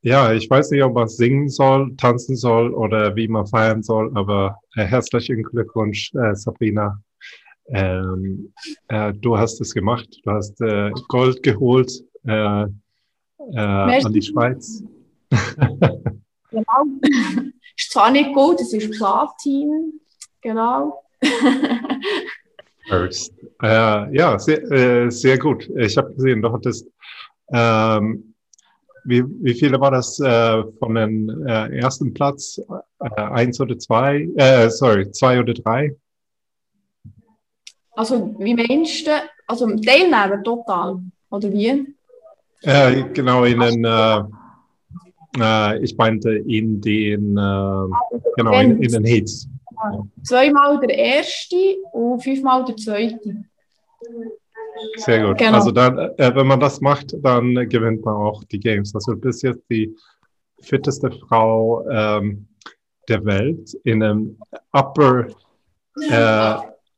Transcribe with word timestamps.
Ja, 0.00 0.32
ich 0.32 0.48
weiß 0.48 0.70
nicht, 0.70 0.82
ob 0.82 0.94
man 0.94 1.08
singen 1.08 1.48
soll, 1.48 1.94
tanzen 1.96 2.36
soll 2.36 2.72
oder 2.72 3.14
wie 3.14 3.28
man 3.28 3.46
feiern 3.46 3.82
soll, 3.82 4.10
aber 4.16 4.58
äh, 4.74 4.84
herzlichen 4.84 5.42
Glückwunsch, 5.42 6.12
äh, 6.14 6.34
Sabrina. 6.34 6.98
Ähm, 7.68 8.52
äh, 8.88 9.12
du 9.14 9.36
hast 9.36 9.60
es 9.60 9.74
gemacht, 9.74 10.08
du 10.24 10.30
hast 10.30 10.60
äh, 10.62 10.90
Gold 11.08 11.42
geholt 11.42 11.92
äh, 12.26 12.62
äh, 12.62 12.66
an 13.56 14.12
die 14.12 14.22
Schweiz. 14.22 14.82
genau. 16.50 16.84
ist 17.76 17.90
zwar 17.90 18.10
nicht 18.10 18.32
gut, 18.34 18.60
es 18.60 18.72
ist 18.72 18.90
Platin, 18.92 20.00
genau. 20.40 21.02
First. 22.88 23.32
Äh, 23.62 24.16
ja, 24.16 24.38
sehr, 24.38 24.62
äh, 24.70 25.10
sehr 25.10 25.38
gut. 25.38 25.68
Ich 25.76 25.96
habe 25.96 26.14
gesehen, 26.14 26.42
du 26.42 26.52
hattest 26.52 26.86
ähm, 27.52 28.34
wie, 29.04 29.22
wie 29.42 29.54
viele 29.54 29.78
war 29.80 29.90
das 29.90 30.18
äh, 30.18 30.62
von 30.78 30.94
den 30.94 31.46
äh, 31.46 31.76
ersten 31.78 32.12
Platz? 32.14 32.60
Äh, 33.00 33.20
eins 33.20 33.60
oder 33.60 33.78
zwei? 33.78 34.28
Äh, 34.36 34.70
sorry, 34.70 35.10
zwei 35.10 35.40
oder 35.40 35.52
drei? 35.52 35.94
Also, 37.92 38.34
wie 38.38 38.54
meinst 38.54 39.06
du? 39.06 39.10
Also, 39.46 39.68
Teilnehmer 39.76 40.42
total, 40.42 41.00
oder 41.30 41.52
wie? 41.52 41.94
Genau, 42.62 43.44
in 43.44 43.60
den, 43.60 43.84
ich 45.82 45.96
meinte 45.98 46.30
in 46.30 46.80
den, 46.80 47.34
genau, 47.34 48.60
in, 48.60 48.82
in 48.82 48.90
den 48.90 49.04
Hits. 49.04 49.46
Zweimal 50.22 50.80
der 50.80 50.96
erste 50.96 51.76
und 51.92 52.22
fünfmal 52.22 52.64
der 52.64 52.76
zweite. 52.76 53.44
Sehr 54.96 55.26
gut. 55.26 55.38
Genau. 55.38 55.58
Also 55.58 55.70
dann, 55.70 55.98
äh, 55.98 56.34
wenn 56.34 56.46
man 56.46 56.60
das 56.60 56.80
macht, 56.80 57.14
dann 57.22 57.56
äh, 57.56 57.66
gewinnt 57.66 58.04
man 58.04 58.14
auch 58.14 58.44
die 58.44 58.60
Games. 58.60 58.94
Also 58.94 59.12
du 59.12 59.20
bist 59.20 59.42
jetzt 59.42 59.62
die 59.70 59.94
fitteste 60.60 61.10
Frau 61.10 61.86
ähm, 61.88 62.46
der 63.08 63.24
Welt 63.24 63.74
in 63.84 64.02
einem 64.02 64.38
Upper, 64.72 65.26
äh, 66.10 66.54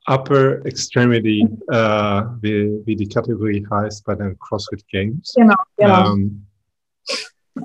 upper 0.07 0.65
Extremity, 0.65 1.47
äh, 1.69 2.23
wie, 2.41 2.81
wie 2.85 2.97
die 2.97 3.09
Kategorie 3.09 3.67
heißt 3.69 4.05
bei 4.05 4.15
den 4.15 4.39
CrossFit 4.39 4.87
Games. 4.89 5.35
Genau, 5.37 5.57
genau. 5.77 6.13
Ähm, 6.13 6.47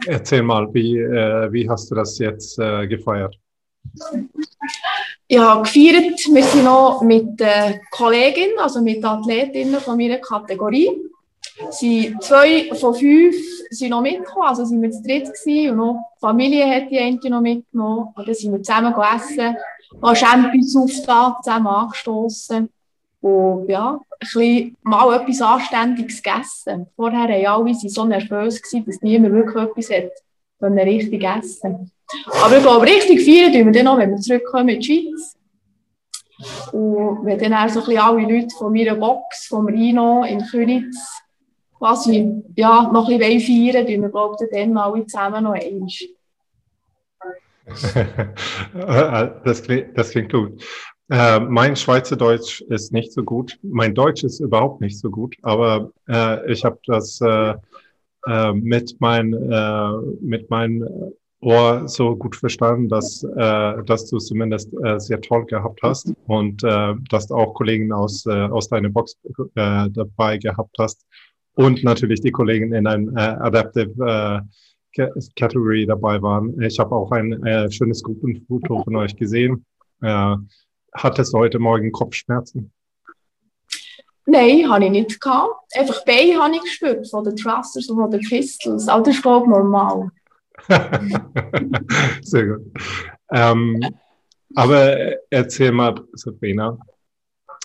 erzähl 0.08 0.42
mal, 0.42 0.74
wie, 0.74 0.98
äh, 0.98 1.52
wie 1.52 1.70
hast 1.70 1.92
du 1.92 1.96
das 1.96 2.18
jetzt 2.20 2.58
äh, 2.60 2.88
gefeiert? 2.88 3.38
Ich 5.34 5.40
habe 5.40 5.62
gefeiert, 5.62 6.20
wir 6.30 6.44
sind 6.44 6.66
noch 6.66 7.02
mit 7.04 7.40
der 7.40 7.80
Kollegin, 7.90 8.50
also 8.58 8.82
mit 8.82 9.02
Athletinnen 9.02 9.80
von 9.80 9.96
meiner 9.96 10.18
Kategorie. 10.18 10.92
Sie, 11.70 12.14
zwei 12.20 12.70
von 12.74 12.94
fünf 12.94 13.38
sind 13.70 13.92
noch 13.92 14.02
mitgekommen, 14.02 14.48
also 14.50 14.66
sind 14.66 14.82
wir 14.82 14.92
zu 14.92 15.02
dritt 15.02 15.28
gewesen, 15.34 15.72
und 15.72 15.78
noch 15.78 16.12
die 16.18 16.20
Familie 16.20 16.68
hat 16.68 16.92
die 16.92 17.00
eine 17.00 17.18
noch 17.30 17.40
mitgenommen. 17.40 18.10
Und 18.14 18.28
dann 18.28 18.36
sind 18.36 18.52
wir 18.52 18.62
zusammen 18.62 18.94
gegessen, 18.94 19.56
noch 20.02 20.16
Champions 20.18 20.76
aufgetan, 20.76 21.36
zusammen 21.42 21.68
angestoßen. 21.68 22.70
Und 23.22 23.70
ja, 23.70 23.92
ein 23.94 24.20
bisschen 24.20 24.76
mal 24.82 25.16
etwas 25.16 25.42
Anständiges 25.42 26.22
gegessen. 26.22 26.88
Vorher 26.98 27.30
waren 27.30 27.68
alle 27.68 27.74
so 27.74 28.04
nervös, 28.04 28.62
gewesen, 28.62 28.86
dass 28.86 29.02
niemand 29.02 29.34
wirklich 29.34 29.64
etwas 29.64 29.90
hat, 29.92 30.86
richtig 30.86 31.24
essen 31.24 31.90
aber 32.44 32.58
ich 32.58 32.64
glaube, 32.64 32.86
richtig 32.86 33.22
feiern 33.22 33.54
tun 33.54 33.66
wir 33.66 33.72
dann 33.72 33.86
noch, 33.86 33.98
wenn 33.98 34.12
wir 34.12 34.18
zurückkommen 34.18 34.70
in 34.70 34.80
die 34.80 34.86
Schweiz. 34.86 35.36
Und 36.72 37.26
wenn 37.26 37.38
dann 37.38 37.54
auch 37.54 37.70
so 37.70 37.80
ein 37.82 37.86
bisschen 37.86 38.02
alle 38.02 38.22
Leute 38.22 38.56
von 38.58 38.74
meiner 38.74 38.96
Box, 38.96 39.48
vom 39.48 39.68
Rhino 39.68 40.24
in 40.24 40.44
Königs, 40.46 40.98
quasi, 41.78 42.44
ja, 42.56 42.90
noch 42.92 43.10
ein 43.10 43.20
bisschen 43.20 43.74
feiern, 43.74 43.86
tun 43.86 44.02
wir, 44.02 44.10
glaube 44.10 44.36
dann 44.52 44.78
alle 44.78 45.06
zusammen 45.06 45.44
noch 45.44 45.54
eins. 45.54 46.04
das, 49.46 49.64
klingt, 49.64 49.98
das 49.98 50.10
klingt 50.10 50.32
gut. 50.32 50.64
Äh, 51.10 51.40
mein 51.42 51.76
Schweizerdeutsch 51.76 52.62
ist 52.62 52.92
nicht 52.92 53.12
so 53.14 53.24
gut. 53.24 53.60
Mein 53.62 53.94
Deutsch 53.94 54.24
ist 54.24 54.40
überhaupt 54.40 54.82
nicht 54.82 54.98
so 55.00 55.10
gut, 55.10 55.36
aber 55.42 55.92
äh, 56.08 56.52
ich 56.52 56.64
habe 56.66 56.80
das 56.86 57.20
äh, 57.22 57.54
äh 58.28 58.54
mit, 58.54 58.96
mein, 59.00 59.34
äh, 59.34 59.92
mit 60.22 60.50
meinen 60.50 61.14
Ohr 61.42 61.88
so 61.88 62.16
gut 62.16 62.36
verstanden, 62.36 62.88
dass, 62.88 63.24
äh, 63.24 63.84
dass 63.84 64.10
du 64.10 64.18
es 64.18 64.28
zumindest 64.28 64.72
äh, 64.84 65.00
sehr 65.00 65.20
toll 65.22 65.46
gehabt 65.46 65.80
hast 65.82 66.14
und 66.28 66.64
äh, 66.64 66.94
dass 67.10 67.28
du 67.28 67.36
auch 67.36 67.54
Kollegen 67.54 67.92
aus, 67.92 68.26
äh, 68.28 68.32
aus 68.32 68.70
deiner 68.70 68.90
Box 68.90 69.18
äh, 69.56 69.90
dabei 69.90 70.38
gehabt 70.38 70.76
hast 70.78 71.06
und 71.56 71.84
natürlich 71.84 72.22
die 72.22 72.32
Kollegen 72.32 72.74
in 72.74 72.86
einem 72.86 73.16
äh, 73.18 73.22
Adaptive 73.22 74.46
äh, 74.96 75.08
Category 75.36 75.86
dabei 75.86 76.22
waren. 76.22 76.62
Ich 76.62 76.78
habe 76.80 76.96
auch 76.96 77.12
ein 77.12 77.44
äh, 77.46 77.72
schönes 77.72 78.04
Gruppenfoto 78.04 78.84
von 78.84 78.96
euch 78.98 79.16
gesehen. 79.16 79.66
Äh, 80.02 80.36
hattest 80.94 81.34
du 81.34 81.38
heute 81.40 81.60
Morgen 81.60 81.92
Kopfschmerzen? 81.92 82.72
Nein, 84.26 84.70
habe 84.70 84.86
ich 84.86 84.92
nicht 84.92 85.20
gehabt. 85.20 85.56
Einfach 85.76 86.06
Beine 86.06 86.40
habe 86.40 86.56
ich 86.56 86.62
gespürt, 86.62 87.10
von 87.10 87.24
den 87.24 87.36
Thrusters 87.36 87.90
und 87.90 87.98
von 87.98 88.12
den 88.12 88.22
Pistols. 88.22 88.88
Aber 88.88 89.04
das 89.04 89.16
ist, 89.16 89.26
normal. 89.26 90.12
Sehr 92.22 92.48
gut. 92.48 92.72
Ähm, 93.32 93.80
aber 94.56 94.98
erzähl 95.30 95.72
mal, 95.72 95.96
Sabrina, 96.14 96.78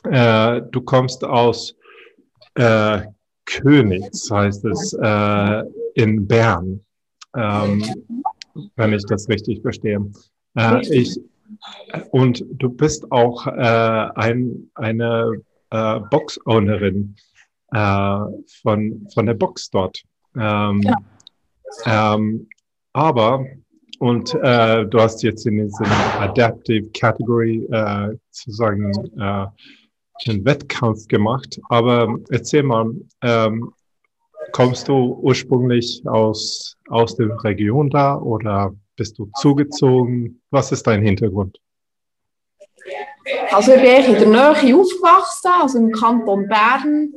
äh, 0.04 0.62
du 0.70 0.80
kommst 0.80 1.24
aus 1.24 1.74
äh, 2.54 3.02
Königs, 3.44 4.30
heißt 4.30 4.64
es, 4.64 4.92
äh, 5.00 5.62
in 5.94 6.26
Bern, 6.26 6.80
ähm, 7.36 7.84
wenn 8.76 8.92
ich 8.92 9.04
das 9.06 9.28
richtig 9.28 9.62
verstehe. 9.62 10.04
Äh, 10.56 10.86
ich, 10.88 11.20
und 12.10 12.44
du 12.50 12.68
bist 12.68 13.10
auch 13.12 13.46
äh, 13.46 14.10
ein, 14.14 14.70
eine 14.74 15.42
äh, 15.70 16.00
Box-Ownerin 16.10 17.16
von, 18.62 19.08
von 19.12 19.26
der 19.26 19.34
Box 19.34 19.68
dort. 19.70 20.00
Ähm, 20.36 20.82
ja. 20.82 20.96
Ähm, 22.14 22.48
aber, 22.96 23.44
und 23.98 24.34
äh, 24.42 24.86
du 24.86 24.98
hast 24.98 25.22
jetzt 25.22 25.46
in 25.46 25.58
diesem 25.58 25.86
Adaptive 26.18 26.88
Category 26.92 27.62
äh, 27.70 28.16
sozusagen 28.30 28.90
äh, 29.18 29.46
einen 30.26 30.44
Wettkampf 30.46 31.06
gemacht. 31.06 31.60
Aber 31.68 32.16
erzähl 32.30 32.62
mal, 32.62 32.90
ähm, 33.22 33.70
kommst 34.52 34.88
du 34.88 35.18
ursprünglich 35.20 36.02
aus, 36.06 36.78
aus 36.88 37.16
der 37.16 37.28
Region 37.44 37.90
da 37.90 38.16
oder 38.16 38.74
bist 38.96 39.18
du 39.18 39.30
zugezogen? 39.36 40.40
Was 40.50 40.72
ist 40.72 40.86
dein 40.86 41.02
Hintergrund? 41.02 41.58
Also 43.50 43.72
ich 43.72 43.82
bin 43.82 44.14
in 44.14 44.20
der 44.20 44.28
Nähe 44.28 44.74
aufgewachsen, 44.74 45.50
also 45.60 45.78
im 45.78 45.92
Kanton 45.92 46.48
Bern 46.48 47.12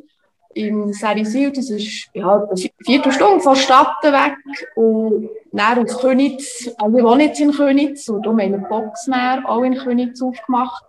in 0.54 0.94
Serisil, 0.94 1.52
das 1.52 1.70
ist 1.70 2.10
ja, 2.14 2.44
eine 2.44 2.70
Viertelstunde 2.86 3.40
von 3.40 3.54
der 3.54 3.62
Stadt 3.62 4.04
weg. 4.04 4.38
Und 4.76 5.30
dann 5.52 5.80
auf 5.80 5.98
Könitz, 6.00 6.70
also 6.78 6.98
ich 6.98 7.04
wohne 7.04 7.26
jetzt 7.26 7.40
in 7.40 7.52
Könitz 7.52 8.08
und 8.10 8.26
darum 8.26 8.40
haben 8.40 8.52
wir 8.52 8.68
Boxmeer 8.68 9.44
auch 9.46 9.64
in 9.64 9.78
Könitz 9.78 10.22
aufgemacht. 10.22 10.84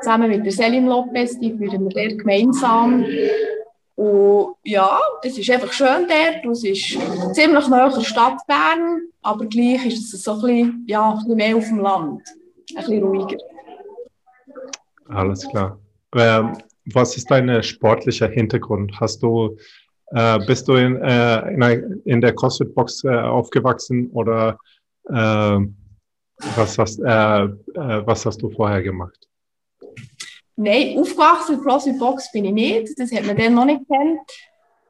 Zusammen 0.00 0.30
mit 0.30 0.44
der 0.44 0.52
Selim 0.52 0.86
Lopez, 0.86 1.38
die 1.38 1.56
führen 1.56 1.88
wir 1.88 2.08
dort 2.08 2.18
gemeinsam. 2.18 3.04
Und 3.96 4.54
ja, 4.62 5.00
es 5.22 5.38
ist 5.38 5.50
einfach 5.50 5.72
schön 5.72 6.06
dort. 6.06 6.44
Es 6.52 6.64
ist 6.64 6.98
ziemlich 7.34 7.68
nahe 7.68 7.90
der 7.90 8.02
Stadt 8.02 8.46
Bern, 8.46 9.08
aber 9.22 9.46
gleich 9.46 9.86
ist 9.86 10.12
es 10.12 10.22
so 10.22 10.32
ein 10.32 10.40
bisschen, 10.40 10.84
ja, 10.86 11.10
ein 11.10 11.16
bisschen 11.16 11.36
mehr 11.36 11.56
auf 11.56 11.66
dem 11.66 11.78
Land. 11.80 12.22
Ein 12.70 12.76
bisschen 12.76 13.02
ruhiger. 13.02 13.38
Alles 15.08 15.48
klar. 15.48 15.78
Ähm, 16.14 16.52
was 16.92 17.16
ist 17.16 17.30
dein 17.30 17.62
sportlicher 17.62 18.28
Hintergrund? 18.28 18.98
Hast 19.00 19.22
du, 19.22 19.56
äh, 20.12 20.38
bist 20.46 20.68
du 20.68 20.74
in, 20.74 20.96
äh, 21.02 21.52
in, 21.52 22.02
in, 22.04 22.20
der 22.20 22.34
CrossFit-Box 22.34 23.04
äh, 23.04 23.08
aufgewachsen 23.08 24.10
oder 24.12 24.58
äh, 25.08 25.58
was, 26.56 26.78
hast, 26.78 27.00
äh, 27.00 27.44
äh, 27.44 27.48
was 28.06 28.24
hast 28.26 28.40
du 28.42 28.50
vorher 28.50 28.82
gemacht? 28.82 29.28
Nein, 30.56 30.98
aufgewachsen 30.98 31.56
in 31.56 31.62
CrossFit-Box 31.62 32.32
bin 32.32 32.46
ich 32.46 32.52
nicht. 32.52 32.98
Das 32.98 33.12
hat 33.12 33.26
man 33.26 33.36
dann 33.36 33.54
noch 33.54 33.66
nicht 33.66 33.82
kennt. 33.88 34.20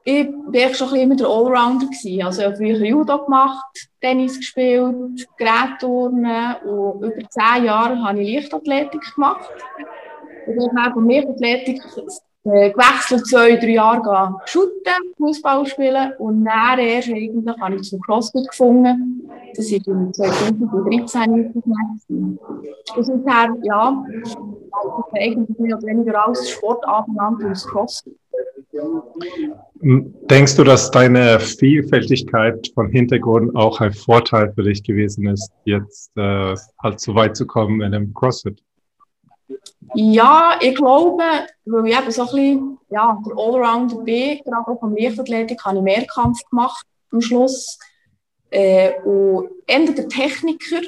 Ich 0.04 0.28
war 0.28 0.74
schon 0.74 0.90
ein 0.90 1.00
immer 1.00 1.16
der 1.16 1.26
Allrounder. 1.26 1.86
Gewesen. 1.86 2.22
Also 2.22 2.42
ich 2.42 2.46
habe 2.46 2.56
früher 2.56 2.76
Judo 2.76 3.24
gemacht, 3.24 3.90
Tennis 4.00 4.36
gespielt, 4.36 5.26
Gerätturnen 5.36 6.54
und 6.62 7.02
über 7.02 7.28
zehn 7.28 7.64
Jahre 7.64 8.00
habe 8.00 8.22
ich 8.22 8.36
Leichtathletik 8.36 9.02
gemacht. 9.16 9.50
Ich 10.48 10.76
habe 10.78 10.94
von 10.94 11.08
Leichtathletik 11.08 11.82
äh, 12.46 12.70
gewechselt, 12.70 13.26
zwei, 13.26 13.56
drei 13.56 13.70
Jahre 13.70 14.36
shooten, 14.44 15.12
Fußball 15.16 15.66
spielen 15.66 16.12
und 16.18 16.44
dann 16.44 16.78
erst 16.78 17.08
eigentlich 17.08 17.60
habe 17.60 17.74
ich 17.74 17.82
zum 17.82 18.00
CrossFit 18.00 18.48
gefunden. 18.48 19.28
Das 19.56 19.70
war 19.72 19.94
in 19.94 20.14
2013 20.14 21.52
gewesen. 21.52 22.38
Und 22.94 23.04
seither, 23.04 23.56
ja, 23.64 24.04
eigentlich 25.12 25.58
mehr 25.58 25.76
oder 25.76 25.86
weniger 25.86 26.24
alles 26.24 26.50
Sport 26.50 26.86
anbelangt 26.86 27.42
und 27.42 27.50
das 27.50 27.66
CrossFit. 27.66 28.16
Denkst 30.30 30.56
du, 30.56 30.64
dass 30.64 30.90
deine 30.90 31.40
Vielfältigkeit 31.40 32.70
von 32.74 32.88
Hintergrund 32.90 33.56
auch 33.56 33.80
ein 33.80 33.92
Vorteil 33.92 34.52
für 34.52 34.62
dich 34.62 34.82
gewesen 34.84 35.28
ist, 35.28 35.50
jetzt 35.64 36.16
äh, 36.16 36.54
halt 36.82 37.00
so 37.00 37.14
weit 37.14 37.36
zu 37.36 37.46
kommen 37.46 37.80
in 37.80 37.92
dem 37.92 38.14
CrossFit? 38.14 38.62
Ja, 39.94 40.58
ich 40.60 40.74
glaube, 40.74 41.22
weil 41.64 41.86
ich 41.86 41.96
eben 41.96 42.10
so 42.10 42.22
ein 42.22 42.28
bisschen 42.28 42.78
ja, 42.90 43.20
der 43.24 43.36
Allrounder 43.36 43.96
bin, 43.98 44.40
gerade 44.44 44.68
auch 44.68 44.80
vom 44.80 44.96
Leichtathletik, 44.96 45.64
habe 45.64 45.78
ich 45.78 45.82
Mehrkampf 45.82 46.38
gemacht 46.50 46.86
am 47.12 47.20
Schluss. 47.20 47.78
Äh, 48.50 49.00
und 49.02 49.50
eher 49.66 49.92
der 49.92 50.08
Techniker. 50.08 50.82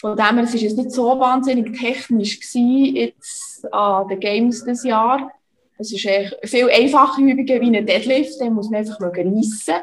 Von 0.00 0.16
dem 0.16 0.36
her, 0.36 0.44
es 0.44 0.52
war 0.52 0.60
jetzt 0.60 0.76
nicht 0.76 0.92
so 0.92 1.18
wahnsinnig 1.18 1.78
technisch 1.78 2.38
gewesen, 2.38 2.96
jetzt 2.96 3.66
an 3.72 4.08
den 4.08 4.20
Games 4.20 4.64
dieses 4.64 4.84
Jahr. 4.84 5.32
Es 5.78 5.92
ist 5.92 6.08
viel 6.44 6.70
einfache 6.70 7.20
Übungen 7.20 7.46
wie 7.46 7.76
ein 7.76 7.86
Deadlift, 7.86 8.40
den 8.40 8.54
muss 8.54 8.70
man 8.70 8.80
einfach 8.80 9.00
reissen. 9.00 9.74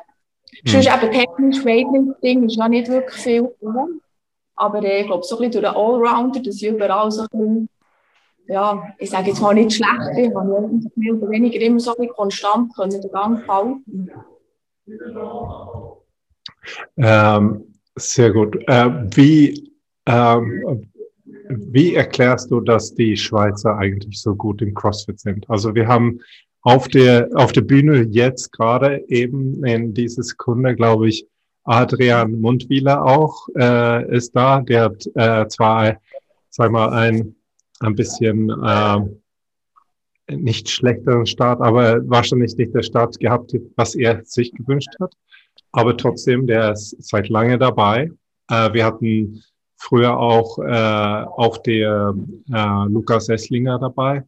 Mhm. 0.64 0.70
Sonst 0.70 0.88
eben 0.88 1.12
technisch 1.12 1.66
Weightlifting 1.66 2.46
ist 2.46 2.56
ja 2.56 2.70
nicht 2.70 2.88
wirklich 2.88 3.22
viel. 3.22 3.56
Aber 4.56 4.84
äh, 4.84 5.02
ich 5.02 5.08
glaube, 5.08 5.24
so 5.24 5.36
ein 5.36 5.50
bisschen 5.50 5.64
durch 5.64 5.74
den 5.74 5.82
Allrounder, 5.82 6.40
dass 6.40 6.62
ich 6.62 6.68
überall 6.68 7.12
so 7.12 7.24
ein 7.24 7.28
bisschen, 7.32 7.70
ja, 8.48 8.94
ich 8.98 9.10
sage 9.10 9.30
jetzt 9.30 9.42
mal 9.42 9.54
nicht 9.54 9.74
schlecht 9.74 10.16
bin, 10.16 10.36
habe 10.36 10.70
ich 10.80 10.96
mehr 10.96 11.14
oder 11.16 11.30
weniger 11.30 11.60
immer 11.60 11.80
so 11.80 11.94
konstant 11.94 12.76
können 12.76 13.02
den 13.02 13.12
Gang 13.12 13.48
halten. 13.48 14.12
Ähm, 16.98 17.74
sehr 17.96 18.32
gut. 18.32 18.56
Äh, 18.68 18.90
wie, 19.16 19.72
ähm, 20.06 20.90
wie 21.50 21.96
erklärst 21.96 22.52
du, 22.52 22.60
dass 22.60 22.94
die 22.94 23.16
Schweizer 23.16 23.78
eigentlich 23.78 24.22
so 24.22 24.36
gut 24.36 24.62
im 24.62 24.74
CrossFit 24.74 25.20
sind? 25.20 25.50
Also 25.50 25.74
wir 25.76 25.88
haben 25.88 26.20
auf 26.62 26.88
der, 26.88 27.30
auf 27.36 27.52
der 27.52 27.62
Bühne 27.62 28.04
jetzt 28.10 28.52
gerade 28.52 29.04
eben 29.08 29.64
in 29.66 29.94
dieser 29.94 30.24
Sekunde, 30.24 30.76
glaube 30.76 31.10
ich, 31.10 31.28
Adrian 31.66 32.40
Mundwieler 32.42 33.06
auch 33.06 33.48
äh, 33.58 34.16
ist 34.16 34.36
da. 34.36 34.62
Der 34.62 34.84
hat 34.84 35.06
äh, 35.16 35.48
zwar, 35.48 35.98
sag 36.50 36.72
mal, 36.72 36.90
ein, 36.90 37.36
ein 37.84 37.96
bisschen 37.96 38.50
äh, 38.50 39.00
nicht 40.36 40.70
schlechteren 40.70 41.26
Start, 41.26 41.62
aber 41.62 42.08
wahrscheinlich 42.10 42.56
nicht 42.58 42.74
der 42.74 42.84
Start 42.84 43.20
gehabt, 43.20 43.54
was 43.76 43.96
er 43.96 44.24
sich 44.24 44.52
gewünscht 44.54 44.94
hat. 45.00 45.14
Aber 45.72 45.98
trotzdem, 45.98 46.48
der 46.48 46.72
ist 46.72 46.96
seit 47.00 47.30
lange 47.30 47.58
dabei. 47.58 48.10
Äh, 48.50 48.74
wir 48.74 48.86
hatten 48.86 49.44
früher 49.78 50.18
auch, 50.18 50.58
äh, 50.60 51.26
auch 51.26 51.58
der 51.58 52.16
äh, 52.52 52.86
Lukas 52.88 53.30
Esslinger 53.30 53.80
dabei. 53.80 54.24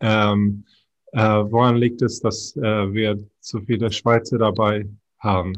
Ähm, 0.00 0.64
äh, 1.12 1.20
woran 1.20 1.76
liegt 1.76 2.02
es, 2.02 2.20
dass 2.20 2.56
äh, 2.56 2.92
wir 2.92 3.18
so 3.40 3.60
viele 3.60 3.90
Schweizer 3.90 4.38
dabei 4.38 4.86
haben? 5.18 5.54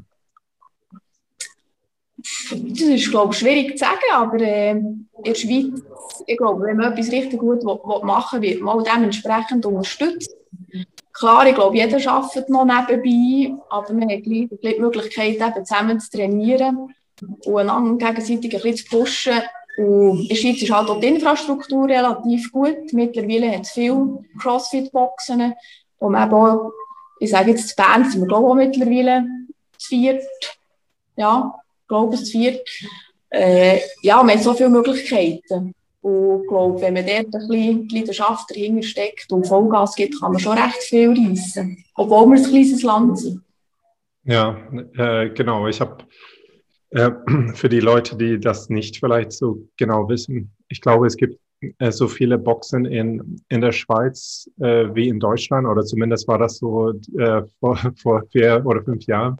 Das 2.51 2.81
ist, 2.81 3.11
glaube 3.11 3.33
ich, 3.33 3.39
schwierig 3.39 3.73
zu 3.73 3.85
sagen, 3.85 4.13
aber 4.13 4.41
äh, 4.41 4.71
in 4.71 5.09
der 5.25 5.35
Schweiz, 5.35 5.83
ich 6.27 6.37
glaube, 6.37 6.63
wenn 6.65 6.77
man 6.77 6.93
etwas 6.93 7.11
richtig 7.11 7.41
gut 7.41 7.63
will, 7.65 7.79
will 7.85 8.05
machen 8.05 8.41
will, 8.43 8.51
wird 8.51 8.63
man 8.63 8.85
dementsprechend 8.85 9.67
unterstützt. 9.67 10.35
Klar, 11.13 11.47
ich 11.47 11.55
glaube, 11.55 11.77
jeder 11.77 12.11
arbeitet 12.11 12.49
noch 12.49 12.65
nebenbei, 12.65 13.55
aber 13.71 13.93
man 13.93 14.11
hat 14.11 14.23
gleich 14.23 14.49
die 14.51 14.81
Möglichkeit, 14.81 15.37
eben 15.37 15.67
zusammen 15.67 16.01
zu 16.01 16.11
trainieren 16.11 16.95
und 17.45 17.59
einander 17.59 18.07
gegenseitig 18.07 18.55
ein 18.55 18.63
bisschen 18.63 18.77
zu 18.77 18.97
pushen. 18.97 19.43
Und 19.77 20.21
in 20.23 20.29
der 20.29 20.35
Schweiz 20.35 20.63
ist 20.63 20.73
halt 20.73 20.89
auch 20.89 21.01
die 21.01 21.09
Infrastruktur 21.09 21.89
relativ 21.89 22.53
gut. 22.53 22.93
Mittlerweile 22.93 23.51
hat 23.53 23.63
es 23.63 23.71
viele 23.71 24.25
Crossfit-Boxen, 24.41 25.55
wo 25.99 26.11
man 26.11 26.27
eben 26.27 26.35
auch, 26.35 26.73
ich 27.21 27.31
sage 27.31 27.51
jetzt, 27.51 27.71
die 27.71 27.83
Bands 27.83 28.13
sind 28.13 28.23
wir 28.23 28.29
glaube 28.29 28.45
ich 28.45 28.51
auch 28.51 28.55
mittlerweile 28.55 29.25
zu 29.79 29.89
viert. 29.89 30.25
Ja, 31.17 31.55
glaube 31.93 32.15
es 32.15 32.25
zu 32.25 32.33
viert. 32.33 32.69
Äh, 33.31 33.81
ja, 34.03 34.23
man 34.23 34.37
hat 34.37 34.43
so 34.43 34.55
viele 34.55 34.71
Möglichkeiten. 34.71 35.75
Und 36.01 36.43
ich 36.43 36.49
glaube, 36.49 36.81
wenn 36.81 36.95
man 36.95 37.07
dort 37.07 37.35
ein 37.35 37.49
bisschen 37.49 37.89
die 37.89 37.99
Leidenschaft 37.99 38.51
dahinter 38.51 38.83
steckt 38.83 39.31
und 39.31 39.47
Vollgas 39.47 39.95
gibt, 39.95 40.19
kann 40.21 40.33
man 40.33 40.41
schon 40.41 40.59
recht 40.59 40.83
viel 40.83 41.11
reissen. 41.11 41.85
Obwohl 41.95 42.27
wir 42.31 42.43
ein 42.43 42.51
kleines 42.51 42.83
Land 42.83 43.19
sind. 43.19 43.41
Ja, 44.25 44.57
äh, 44.97 45.31
genau. 45.31 45.69
Ich 45.69 45.81
habe 45.81 45.99
äh, 46.91 47.11
für 47.55 47.69
die 47.69 47.81
Leute, 47.81 48.17
die 48.17 48.41
das 48.41 48.69
nicht 48.69 48.99
vielleicht 48.99 49.33
so 49.33 49.69
genau 49.77 50.09
wissen, 50.09 50.53
ich 50.69 50.81
glaube, 50.81 51.07
es 51.07 51.17
gibt 51.17 51.39
äh, 51.79 51.93
so 51.93 52.09
viele 52.09 52.39
Boxen 52.39 52.85
in, 52.87 53.41
in 53.49 53.61
der 53.61 53.73
Schweiz 53.73 54.51
äh, 54.61 54.87
wie 54.95 55.09
in 55.09 55.21
Deutschland, 55.21 55.67
oder 55.67 55.85
zumindest 55.85 56.27
war 56.27 56.39
das 56.39 56.59
so 56.59 56.91
äh, 57.19 57.43
vor, 57.61 57.79
vor 57.97 58.23
vier 58.31 58.63
oder 58.65 58.83
fünf 58.83 59.05
Jahren. 59.07 59.37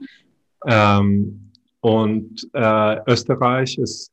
Ähm, 0.67 1.52
und 1.83 2.49
äh, 2.55 3.01
Österreich 3.07 3.77
ist, 3.77 4.13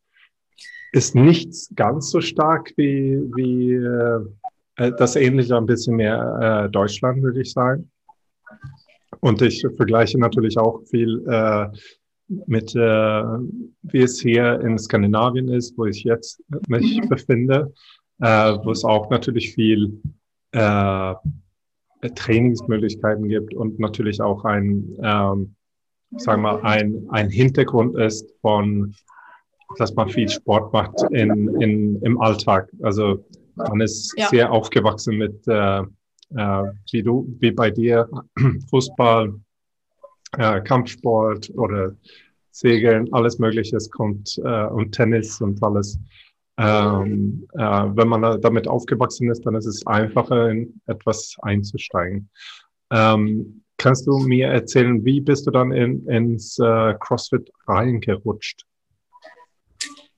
ist 0.92 1.16
nicht 1.16 1.54
ganz 1.76 2.10
so 2.10 2.20
stark 2.20 2.72
wie, 2.78 3.22
wie 3.36 3.74
äh, 3.74 4.92
das 4.98 5.16
ähnliche 5.16 5.56
ein 5.56 5.68
bisschen 5.68 5.96
mehr 5.96 6.66
äh, 6.66 6.70
Deutschland, 6.72 7.22
würde 7.22 7.42
ich 7.42 7.52
sagen. 7.52 7.92
Und 9.20 9.42
ich 9.42 9.66
vergleiche 9.78 10.20
natürlich 10.20 10.58
auch 10.58 10.82
viel 10.90 11.24
äh, 11.28 11.68
mit, 12.48 12.76
äh, 12.76 13.24
wie 13.84 14.02
es 14.02 14.20
hier 14.20 14.60
in 14.62 14.78
Skandinavien 14.80 15.50
ist, 15.50 15.78
wo 15.78 15.86
ich 15.86 16.04
jetzt 16.04 16.42
mich 16.68 17.02
mhm. 17.02 17.10
befinde, 17.10 17.74
äh, 18.20 18.54
wo 18.64 18.72
es 18.72 18.84
auch 18.84 19.12
natürlich 19.12 19.54
viel 19.54 20.02
äh, 20.54 21.14
Trainingsmöglichkeiten 22.16 23.28
gibt 23.28 23.54
und 23.54 23.80
natürlich 23.80 24.22
auch 24.22 24.44
ein, 24.46 24.98
ähm, 25.04 25.56
sagen 26.18 26.42
wir, 26.42 26.64
ein, 26.64 27.06
ein 27.10 27.30
Hintergrund 27.30 27.98
ist 27.98 28.26
von, 28.42 28.96
dass 29.78 29.94
man 29.96 30.10
viel 30.10 30.30
Sport 30.30 30.74
macht 30.74 31.02
in, 31.12 31.62
in, 31.62 32.02
im 32.02 32.20
Alltag. 32.22 32.70
Also 32.82 33.24
man 33.56 33.82
ist 33.82 34.14
ja. 34.18 34.28
sehr 34.30 34.52
aufgewachsen 34.52 35.18
mit, 35.18 35.48
äh, 35.48 35.80
äh, 35.80 36.64
wie 36.92 37.04
du, 37.04 37.36
wie 37.40 37.52
bei 37.52 37.70
dir, 37.70 38.10
Fußball, 38.70 39.34
äh, 40.38 40.62
Kampfsport 40.62 41.52
oder 41.56 41.96
Segeln, 42.52 43.12
alles 43.14 43.40
Mögliche 43.40 43.78
kommt 43.92 44.40
äh, 44.44 44.66
und 44.66 44.92
Tennis 44.92 45.40
und 45.42 45.62
alles. 45.64 46.00
Ähm, 46.58 47.48
äh, 47.54 47.60
wenn 47.62 48.10
man 48.10 48.42
damit 48.42 48.68
aufgewachsen 48.68 49.30
ist, 49.30 49.46
dann 49.46 49.56
ist 49.56 49.66
es 49.66 49.86
einfacher, 49.88 50.50
in 50.50 50.82
etwas 50.88 51.36
einzusteigen. 51.42 52.30
Ähm, 52.92 53.64
kannst 53.80 54.06
du 54.06 54.20
mir 54.20 54.50
erzählen, 54.50 55.04
wie 55.04 55.22
bist 55.22 55.48
du 55.48 55.52
dann 55.52 55.72
in, 55.72 56.06
ins 56.08 56.60
äh, 56.60 56.94
CrossFit 57.00 57.50
reingerutscht? 57.66 58.64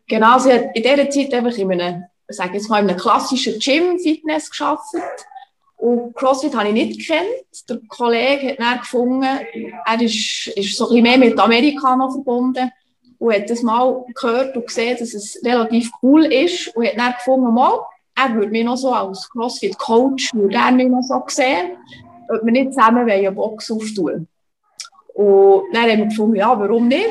Genau, 0.07 0.37
sie 0.39 0.51
hat 0.51 0.75
in 0.75 0.83
dieser 0.83 1.09
Zeit 1.09 1.33
einfach 1.33 1.57
in 1.57 1.71
einem, 1.71 2.03
sage 2.27 2.55
jetzt 2.55 2.69
mal, 2.69 2.83
in 2.83 2.89
einem 2.89 2.99
klassischen 2.99 3.59
Gym-Fitness 3.59 4.49
geschafft 4.49 4.83
und 5.77 6.13
CrossFit 6.15 6.55
habe 6.55 6.67
ich 6.67 6.73
nicht 6.73 7.07
gekannt. 7.07 7.69
Der 7.69 7.79
Kollege 7.87 8.49
hat 8.49 8.59
dann 8.59 8.79
gefunden, 8.79 9.23
er 9.23 10.01
ist, 10.01 10.47
ist 10.47 10.75
so 10.75 10.85
ein 10.85 10.89
bisschen 10.89 11.03
mehr 11.03 11.17
mit 11.17 11.39
Amerika 11.39 11.95
noch 11.95 12.11
verbunden 12.11 12.71
und 13.19 13.33
hat 13.33 13.49
das 13.49 13.61
mal 13.61 14.03
gehört 14.13 14.57
und 14.57 14.67
gesehen, 14.67 14.97
dass 14.99 15.13
es 15.13 15.39
relativ 15.45 15.89
cool 16.01 16.25
ist 16.25 16.75
und 16.75 16.85
hat 16.85 16.97
dann 16.97 17.13
gefunden, 17.13 17.53
mal, 17.53 17.79
er 18.15 18.35
würde 18.35 18.51
mich 18.51 18.65
noch 18.65 18.75
so 18.75 18.91
als 18.91 19.29
CrossFit-Coach, 19.29 20.33
würde 20.33 20.55
er 20.55 20.71
mich 20.71 20.89
noch 20.89 21.03
so 21.03 21.23
sehen, 21.27 21.77
ob 22.31 22.45
wir 22.45 22.51
nicht 22.51 22.73
zusammen 22.73 23.09
eine 23.09 23.31
Box 23.31 23.71
auftun 23.71 24.27
Und 25.13 25.63
dann 25.73 25.89
haben 25.89 25.99
wir 25.99 26.05
gefunden, 26.05 26.35
ja, 26.35 26.57
warum 26.57 26.87
nicht? 26.87 27.09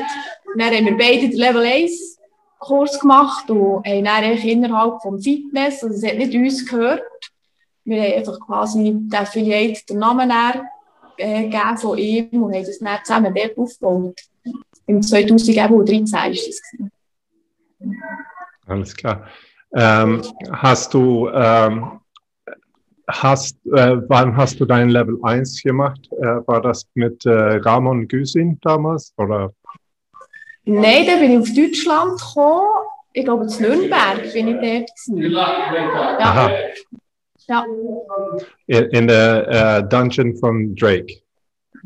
Dann 0.57 0.73
haben 0.73 0.85
wir 0.85 0.97
beide 0.97 1.29
den 1.29 1.37
Level 1.37 1.63
1 1.63 2.19
Kurs 2.59 2.99
gemacht 2.99 3.49
und 3.49 3.85
haben 3.87 4.03
dann 4.05 4.23
innerhalb 4.23 5.01
vom 5.01 5.19
Fitness, 5.19 5.83
also 5.83 5.95
es 5.95 6.07
hat 6.07 6.17
nicht 6.17 6.35
uns 6.35 6.63
gehört, 6.65 7.01
wir 7.83 8.03
haben 8.03 8.13
einfach 8.13 8.39
quasi 8.39 8.91
den 8.93 9.15
Affiliate 9.15 9.83
den 9.89 9.97
Namen 9.97 10.27
näher, 10.27 10.65
äh, 11.17 11.43
gegeben 11.43 11.77
von 11.77 11.97
ihm 11.97 12.43
und 12.43 12.53
haben 12.53 12.65
das 12.65 12.79
dann 12.79 12.99
zusammen 13.03 13.33
dort 13.33 13.57
aufgebaut. 13.57 14.21
Im 14.85 15.01
2013 15.01 16.31
ist 16.31 16.47
das. 16.47 16.61
Alles 18.67 18.95
klar. 18.95 19.27
Ähm, 19.73 20.21
hast 20.51 20.93
du, 20.93 21.29
ähm, 21.29 22.00
hast, 23.11 23.55
äh, 23.65 23.97
wann 24.07 24.35
hast 24.35 24.59
du 24.59 24.65
dein 24.65 24.89
Level 24.89 25.19
1 25.23 25.63
gemacht? 25.63 26.09
Äh, 26.19 26.47
war 26.47 26.61
das 26.61 26.85
mit 26.93 27.25
äh, 27.25 27.29
Ramon 27.29 28.07
Güsin 28.07 28.59
damals? 28.61 29.13
Oder? 29.17 29.51
Nein, 30.65 31.07
da 31.07 31.15
bin 31.17 31.31
ich 31.31 31.39
auf 31.39 31.49
Deutschland 31.53 32.19
gekommen. 32.19 32.67
Ich 33.13 33.25
glaube, 33.25 33.45
in 33.45 33.61
Nürnberg 33.61 34.33
bin 34.33 34.47
ich 34.47 34.55
dort. 34.55 34.89
Ja. 35.17 36.49
Ja. 37.47 37.65
In, 38.67 38.83
in 38.91 39.09
the 39.09 39.43
uh, 39.49 39.81
dungeon 39.81 40.37
from 40.37 40.75
Drake. 40.75 41.23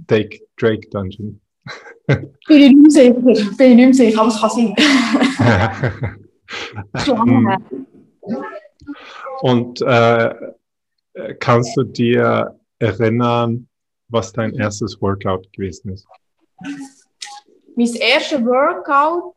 Drake, 0.08 0.42
Drake 0.58 0.90
Dungeon. 0.92 1.40
bin 2.08 2.30
ich 2.48 2.76
nicht 2.76 2.92
sicher. 2.92 3.14
Bin 3.14 3.32
ich 3.32 3.76
nicht 3.76 3.96
sicher, 3.96 4.20
aber 4.20 4.30
es 4.30 4.40
kann 4.40 4.52
sein. 4.52 4.76
Und 9.42 9.82
äh, 9.82 10.36
kannst 11.40 11.76
du 11.78 11.84
dir 11.84 12.60
erinnern, 12.80 13.68
was 14.10 14.32
dein 14.34 14.54
erstes 14.56 15.02
Workout 15.02 15.52
gewesen 15.54 15.94
ist? 15.94 16.08
Mein 17.76 17.94
erstes 17.96 18.44
Workout, 18.44 19.36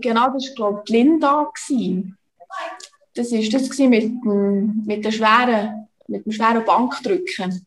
genau, 0.00 0.32
das 0.32 0.48
war, 0.48 0.54
glaube 0.54 0.82
ich, 0.84 0.90
Linda. 0.90 1.50
Gewesen. 1.54 2.16
Das 3.14 3.32
war 3.32 3.40
das 3.40 3.78
mit, 3.78 4.24
mit, 4.24 5.04
der 5.04 5.10
schweren, 5.10 5.88
mit 6.08 6.24
dem 6.24 6.32
schweren 6.32 6.64
Bankdrücken. 6.64 7.66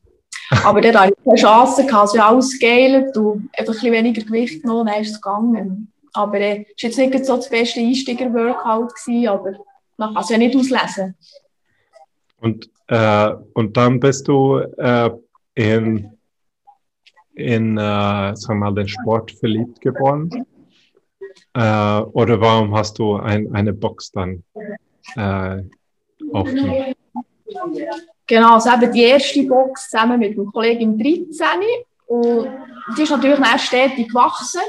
Aber 0.63 0.81
dann 0.81 0.99
hatte 0.99 1.13
ich 1.17 1.23
keine 1.23 1.37
Chance, 1.37 1.85
es 1.85 2.19
alles 2.19 2.59
geil, 2.59 3.11
du 3.13 3.41
einfach 3.53 3.57
ein 3.57 3.65
bisschen 3.65 3.93
weniger 3.93 4.23
Gewicht 4.23 4.61
genommen, 4.61 4.87
dann 4.87 5.01
ist 5.01 5.11
es 5.11 5.21
gegangen. 5.21 5.91
Aber 6.13 6.39
es 6.39 6.43
äh, 6.43 6.59
war 6.59 6.65
jetzt 6.77 6.97
nicht 6.97 7.25
so 7.25 7.35
das 7.35 7.49
beste 7.49 7.79
Einsteiger-Workout, 7.79 8.93
aber 9.27 9.53
man 9.97 10.13
kann 10.13 10.23
es 10.23 10.29
ja 10.29 10.37
nicht 10.37 10.55
auslesen. 10.55 11.15
Und, 12.41 12.69
äh, 12.89 13.35
und 13.53 13.77
dann 13.77 13.99
bist 13.99 14.27
du 14.27 14.57
äh, 14.57 15.11
in, 15.53 16.11
in 17.35 17.77
äh, 17.77 18.35
sagen 18.35 18.59
mal, 18.59 18.73
den 18.73 18.87
Sport 18.87 19.31
verliebt 19.31 19.79
geworden? 19.79 20.45
Äh, 21.53 22.01
oder 22.01 22.41
warum 22.41 22.75
hast 22.75 22.97
du 22.97 23.15
ein, 23.15 23.53
eine 23.53 23.73
Box 23.73 24.11
dann 24.11 24.43
äh, 25.15 25.61
aufgenommen? 26.33 26.95
Genau, 28.25 28.53
also 28.55 28.69
eben 28.71 28.91
die 28.91 29.03
erste 29.03 29.43
Box 29.43 29.89
zusammen 29.89 30.19
mit 30.19 30.35
dem 30.35 30.51
Kollegen 30.51 30.81
im 30.81 30.97
13. 30.97 31.45
Und 32.07 32.49
die 32.97 33.03
ist 33.03 33.11
natürlich 33.11 33.39
erst 33.39 33.65
stetig 33.65 34.07
gewachsen. 34.07 34.61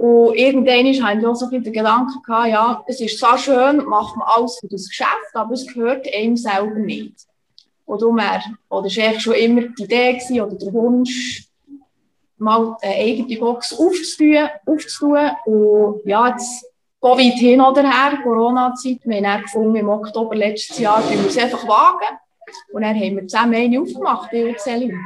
Und 0.00 0.34
irgendwann 0.34 0.86
hatte 1.04 1.18
ich 1.20 1.26
auch 1.26 1.34
so 1.34 1.44
ein 1.50 1.62
den 1.62 1.74
Gedanken, 1.74 2.22
gehabt, 2.22 2.48
ja, 2.48 2.82
es 2.86 3.02
ist 3.02 3.18
so 3.18 3.36
schön, 3.36 3.84
macht 3.84 4.16
man 4.16 4.26
alles 4.34 4.58
für 4.58 4.66
das 4.66 4.88
Geschäft, 4.88 5.34
aber 5.34 5.52
es 5.52 5.66
gehört 5.66 6.08
einem 6.14 6.38
selber 6.38 6.78
nicht. 6.78 7.26
Und 7.84 8.00
darum 8.00 8.16
oder 8.16 8.24
war 8.70 8.80
eigentlich 8.80 9.20
schon 9.20 9.34
immer 9.34 9.60
die 9.60 9.82
Idee 9.82 10.14
gewesen, 10.14 10.40
oder 10.40 10.56
der 10.56 10.72
Wunsch, 10.72 11.44
mal 12.38 12.78
eine 12.80 12.94
eigene 12.94 13.38
Box 13.38 13.78
aufzutun. 13.78 14.48
aufzutun. 14.64 15.32
Und 15.44 16.00
ja, 16.06 16.28
jetzt 16.28 16.64
Covid 17.02 17.34
hin 17.34 17.60
oder 17.60 17.82
her, 17.82 18.20
Corona-Zeit, 18.22 19.00
wir 19.04 19.16
haben 19.16 19.24
dann 19.24 19.42
gefunden, 19.42 19.76
im 19.76 19.88
Oktober 19.90 20.34
letztes 20.34 20.78
Jahr, 20.78 21.06
wir 21.10 21.26
es 21.26 21.36
einfach 21.36 21.68
wagen. 21.68 22.16
Und 22.72 22.80
dann 22.80 22.96
haben 22.96 23.16
wir 23.16 23.26
zusammen 23.26 23.54
eine 23.54 23.78
aufgemacht, 23.78 24.32
die 24.32 24.54
Celine. 24.56 24.98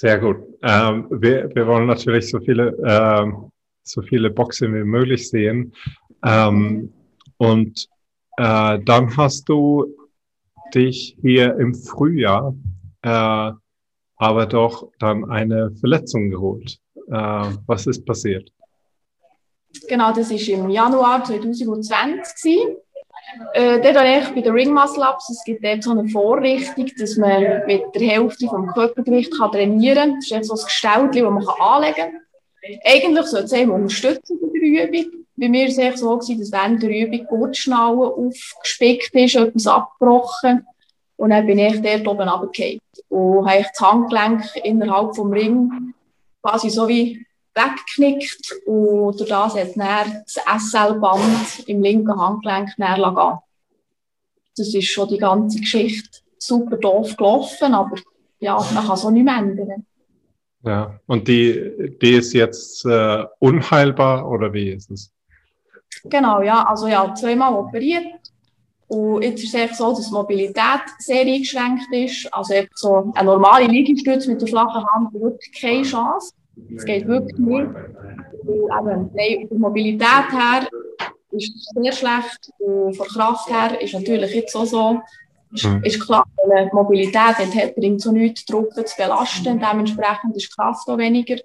Sehr 0.00 0.18
gut. 0.18 0.38
Ähm, 0.62 1.08
wir, 1.10 1.54
wir 1.54 1.66
wollen 1.66 1.86
natürlich 1.86 2.30
so 2.30 2.40
viele, 2.40 2.74
ähm, 2.86 3.50
so 3.82 4.00
viele 4.00 4.30
Boxen 4.30 4.74
wie 4.74 4.82
möglich 4.82 5.28
sehen. 5.28 5.74
Ähm, 6.24 6.90
und 7.36 7.86
äh, 8.38 8.78
dann 8.82 9.14
hast 9.14 9.46
du 9.46 9.94
dich 10.74 11.18
hier 11.20 11.54
im 11.58 11.74
Frühjahr 11.74 12.54
äh, 13.02 13.52
aber 14.16 14.46
doch 14.46 14.90
dann 15.00 15.30
eine 15.30 15.70
Verletzung 15.72 16.30
geholt. 16.30 16.78
Äh, 17.08 17.56
was 17.66 17.86
ist 17.86 18.06
passiert? 18.06 18.50
Genau, 19.86 20.14
das 20.14 20.30
war 20.30 20.64
im 20.64 20.70
Januar 20.70 21.24
2020. 21.24 22.58
Äh, 23.54 23.80
dort 23.80 23.96
habe 23.96 24.08
ich 24.08 24.28
bei 24.34 24.40
den 24.40 24.52
Ring 24.52 24.72
Muscle 24.72 25.02
Ups, 25.02 25.30
es 25.30 25.44
gibt 25.44 25.64
dort 25.64 25.82
so 25.82 25.90
eine 25.90 26.08
Vorrichtung, 26.08 26.90
dass 26.98 27.16
man 27.16 27.66
mit 27.66 27.82
der 27.94 28.02
Hälfte 28.02 28.46
vom 28.46 28.66
Körpergewicht 28.68 29.36
kann 29.36 29.52
trainieren 29.52 30.12
kann. 30.12 30.20
Das 30.20 30.30
ist 30.30 30.48
so 30.48 30.54
ein 30.54 30.64
Gestell, 30.64 31.22
das 31.22 31.32
man 31.32 31.48
anlegen 31.60 31.94
kann. 31.94 32.80
Eigentlich 32.84 33.26
sollte 33.26 33.46
es 33.46 33.52
eben 33.52 33.70
unterstützen 33.70 34.38
bei 34.40 34.58
der 34.58 34.88
Übung. 34.88 35.12
Bei 35.36 35.48
mir 35.48 35.68
war 35.68 35.92
es 35.94 36.00
so, 36.00 36.18
gewesen, 36.18 36.38
dass 36.38 36.52
während 36.52 36.82
der 36.82 36.90
Übung 36.90 37.26
Gurtschnauen 37.26 38.28
aufgespickt 38.28 39.14
ist, 39.14 39.36
etwas 39.36 39.66
abgebrochen. 39.66 40.66
Und 41.16 41.30
dann 41.30 41.46
bin 41.46 41.58
ich 41.58 41.80
dort 41.80 42.06
oben 42.06 42.28
runtergefallen. 42.28 42.80
Und 43.08 43.50
habe 43.50 43.64
das 43.66 43.80
Handgelenk 43.80 44.44
innerhalb 44.64 45.12
des 45.12 45.24
Ring 45.24 45.94
quasi 46.42 46.70
so 46.70 46.88
wie 46.88 47.26
weggeknickt 47.64 48.54
und 48.66 49.18
durch 49.18 49.28
das 49.28 49.54
hat 49.54 49.76
dann 49.76 50.22
das 50.24 50.70
SL-Band 50.70 51.68
im 51.68 51.82
linken 51.82 52.20
Handgelenk 52.20 52.76
gehen. 52.76 53.38
Das 54.56 54.74
ist 54.74 54.90
schon 54.90 55.08
die 55.08 55.18
ganze 55.18 55.60
Geschichte 55.60 56.20
super 56.38 56.76
doof 56.76 57.16
gelaufen, 57.16 57.74
aber 57.74 57.96
ja, 58.38 58.56
man 58.74 58.86
kann 58.86 58.94
es 58.94 59.04
auch 59.04 59.10
nicht 59.10 59.24
mehr 59.24 59.36
ändern. 59.36 59.86
Ja, 60.62 61.00
und 61.06 61.26
die, 61.28 61.96
die 62.02 62.12
ist 62.12 62.32
jetzt 62.32 62.84
äh, 62.84 63.24
unheilbar 63.38 64.28
oder 64.28 64.52
wie 64.52 64.70
ist 64.70 64.90
es? 64.90 65.12
Genau, 66.04 66.42
ja, 66.42 66.64
also 66.64 66.86
ja, 66.86 67.14
zweimal 67.14 67.54
operiert 67.54 68.20
und 68.90 69.22
jetzt 69.22 69.44
ist 69.44 69.54
es 69.54 69.78
so, 69.78 69.90
dass 69.90 70.08
die 70.08 70.12
Mobilität 70.12 70.82
sehr 70.98 71.22
eingeschränkt 71.22 71.86
ist. 71.92 72.32
Also 72.34 72.54
so 72.74 73.12
eine 73.14 73.24
normale 73.24 73.66
Liegestütze 73.66 74.28
mit 74.28 74.40
der 74.40 74.48
flachen 74.48 74.84
Hand 74.84 75.14
wirklich 75.14 75.52
keine 75.60 75.84
Chance. 75.84 76.32
Es 76.76 76.84
geht 76.84 77.06
wirklich 77.06 77.38
nicht. 77.38 77.70
Und 78.46 79.10
eben, 79.18 79.48
von 79.48 79.58
Mobilität 79.58 80.32
her 80.32 80.66
ist 81.30 81.54
es 81.54 81.70
sehr 81.74 81.92
schlecht. 81.92 82.50
Und 82.58 82.94
von 82.94 83.06
Kraft 83.06 83.50
her 83.50 83.80
ist 83.80 83.94
natürlich 83.94 84.34
jetzt 84.34 84.54
auch 84.56 84.66
so. 84.66 85.00
Ist, 85.52 85.64
mhm. 85.64 85.82
ist 85.82 86.00
klar, 86.00 86.24
wenn 86.46 86.66
man 86.66 86.74
Mobilität 86.74 87.36
hat, 87.38 87.74
bringt 87.74 88.00
so 88.00 88.12
nichts, 88.12 88.44
Truppen 88.44 88.86
zu 88.86 88.96
belasten. 88.96 89.58
Dementsprechend 89.58 90.36
ist 90.36 90.50
die 90.50 90.54
Kraft 90.54 90.88
auch 90.88 90.98
weniger. 90.98 91.36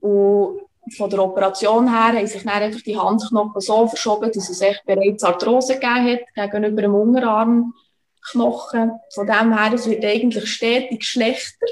Und 0.00 0.60
von 0.96 1.10
der 1.10 1.22
Operation 1.22 1.88
her 1.88 2.18
haben 2.18 2.26
sich 2.26 2.42
dann 2.42 2.62
einfach 2.62 2.80
die 2.80 2.98
Handknochen 2.98 3.60
so 3.60 3.86
verschoben, 3.86 4.30
dass 4.32 4.48
es 4.48 4.60
echt 4.60 4.84
bereits 4.84 5.24
Arthrose 5.24 5.74
gegeben 5.74 6.18
hat 6.34 6.52
gegenüber 6.52 6.82
dem 6.82 6.94
Unterarmknochen. 6.94 8.92
Von 9.14 9.26
dem 9.26 9.56
her, 9.56 9.72
es 9.72 9.88
wird 9.88 10.04
eigentlich 10.04 10.48
stetig 10.48 11.04
schlechter. 11.04 11.66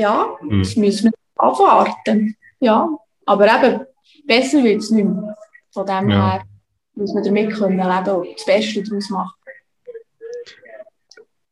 Ja, 0.00 0.34
mhm. 0.40 0.62
das 0.62 0.76
müssen 0.76 1.10
wir 1.10 1.44
abwarten. 1.44 2.34
Ja, 2.58 2.88
aber 3.26 3.46
eben, 3.46 3.80
besser 4.26 4.64
wird 4.64 4.80
es 4.80 4.90
nicht 4.90 5.04
mehr. 5.04 5.36
Von 5.72 5.84
dem 5.84 6.08
ja. 6.08 6.32
her 6.32 6.42
muss 6.94 7.12
man 7.12 7.22
damit 7.22 7.52
können 7.52 7.76
leben 7.76 8.16
und 8.16 8.34
das 8.34 8.46
Beste 8.46 8.82
daraus 8.82 9.10
machen. 9.10 9.34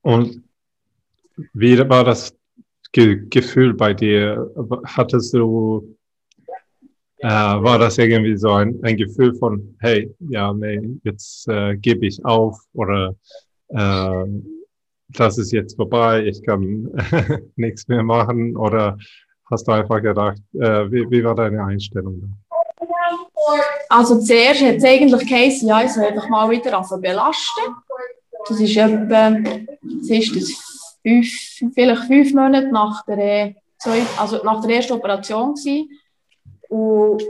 Und 0.00 0.42
wie 1.52 1.78
war 1.78 2.04
das 2.04 2.34
Ge 2.92 3.26
Gefühl 3.28 3.74
bei 3.74 3.92
dir? 3.92 4.50
Hattest 4.84 5.34
du, 5.34 5.94
äh, 7.18 7.28
war 7.28 7.78
das 7.78 7.98
irgendwie 7.98 8.38
so 8.38 8.52
ein, 8.52 8.80
ein 8.82 8.96
Gefühl 8.96 9.34
von, 9.34 9.76
hey, 9.80 10.10
ja, 10.30 10.54
nee, 10.54 10.80
jetzt 11.04 11.46
äh, 11.48 11.76
gebe 11.76 12.06
ich 12.06 12.24
auf 12.24 12.58
oder 12.72 13.14
äh, 13.68 14.24
das 15.08 15.38
ist 15.38 15.52
jetzt 15.52 15.76
vorbei, 15.76 16.24
ich 16.24 16.42
kann 16.42 16.90
nichts 17.56 17.88
mehr 17.88 18.02
machen 18.02 18.56
oder 18.56 18.98
hast 19.50 19.66
du 19.66 19.72
einfach 19.72 20.02
gedacht, 20.02 20.38
äh, 20.54 20.90
wie, 20.90 21.10
wie 21.10 21.24
war 21.24 21.34
deine 21.34 21.64
Einstellung? 21.64 22.34
Also 23.88 24.20
zuerst 24.20 24.62
hat 24.62 24.76
es 24.76 24.84
eigentlich 24.84 25.26
geheißen, 25.26 25.68
ja, 25.68 25.82
ich 25.82 25.92
soll 25.92 26.04
einfach 26.04 26.28
mal 26.28 26.50
wieder 26.50 26.78
auf 26.78 26.90
belasten. 27.00 27.74
Das 28.46 28.60
ist 28.60 28.76
etwa, 28.76 29.30
das 29.30 30.10
ist 30.10 30.36
das 30.36 30.98
fünf, 31.02 31.28
vielleicht 31.74 32.02
fünf 32.04 32.34
Monate 32.34 32.70
nach 32.70 33.04
der, 33.06 33.54
also 34.18 34.42
nach 34.44 34.60
der 34.60 34.76
ersten 34.76 34.92
Operation 34.92 35.54
gewesen. 35.54 35.88
Und 36.68 37.22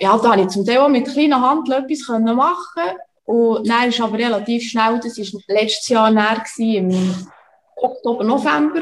ja, 0.00 0.16
da 0.16 0.32
habe 0.32 0.42
ich 0.42 0.48
zum 0.48 0.64
Teil 0.64 0.78
auch 0.78 0.88
mit 0.88 1.06
kleiner 1.06 1.40
Hand 1.40 1.68
etwas 1.68 2.08
machen 2.08 2.98
Und 3.28 3.68
dann 3.68 3.90
ist 3.90 4.00
aber 4.00 4.16
relativ 4.16 4.70
schnell, 4.70 4.98
das 5.02 5.18
war 5.18 5.40
letztes 5.48 5.88
Jahr 5.88 6.10
näher 6.10 6.42
im 6.56 7.14
Oktober, 7.76 8.24
November, 8.24 8.80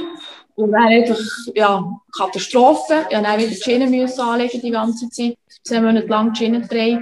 und 0.55 0.71
dann 0.71 0.85
einfach, 0.85 1.19
ja, 1.53 1.85
Katastrophe. 2.17 3.07
Ich 3.11 3.17
musste 3.17 3.23
dann 3.25 3.39
wieder 3.41 3.49
die 3.49 3.57
Schienen 3.57 3.91
müssen 3.91 4.21
anlegen 4.21 4.61
die 4.61 4.71
ganze 4.71 5.11
Zeit. 5.11 5.37
Zehn 5.65 5.83
Monate 5.83 6.07
lang 6.07 6.33
die 6.33 6.39
Schienen 6.39 6.63
gedreht. 6.63 7.01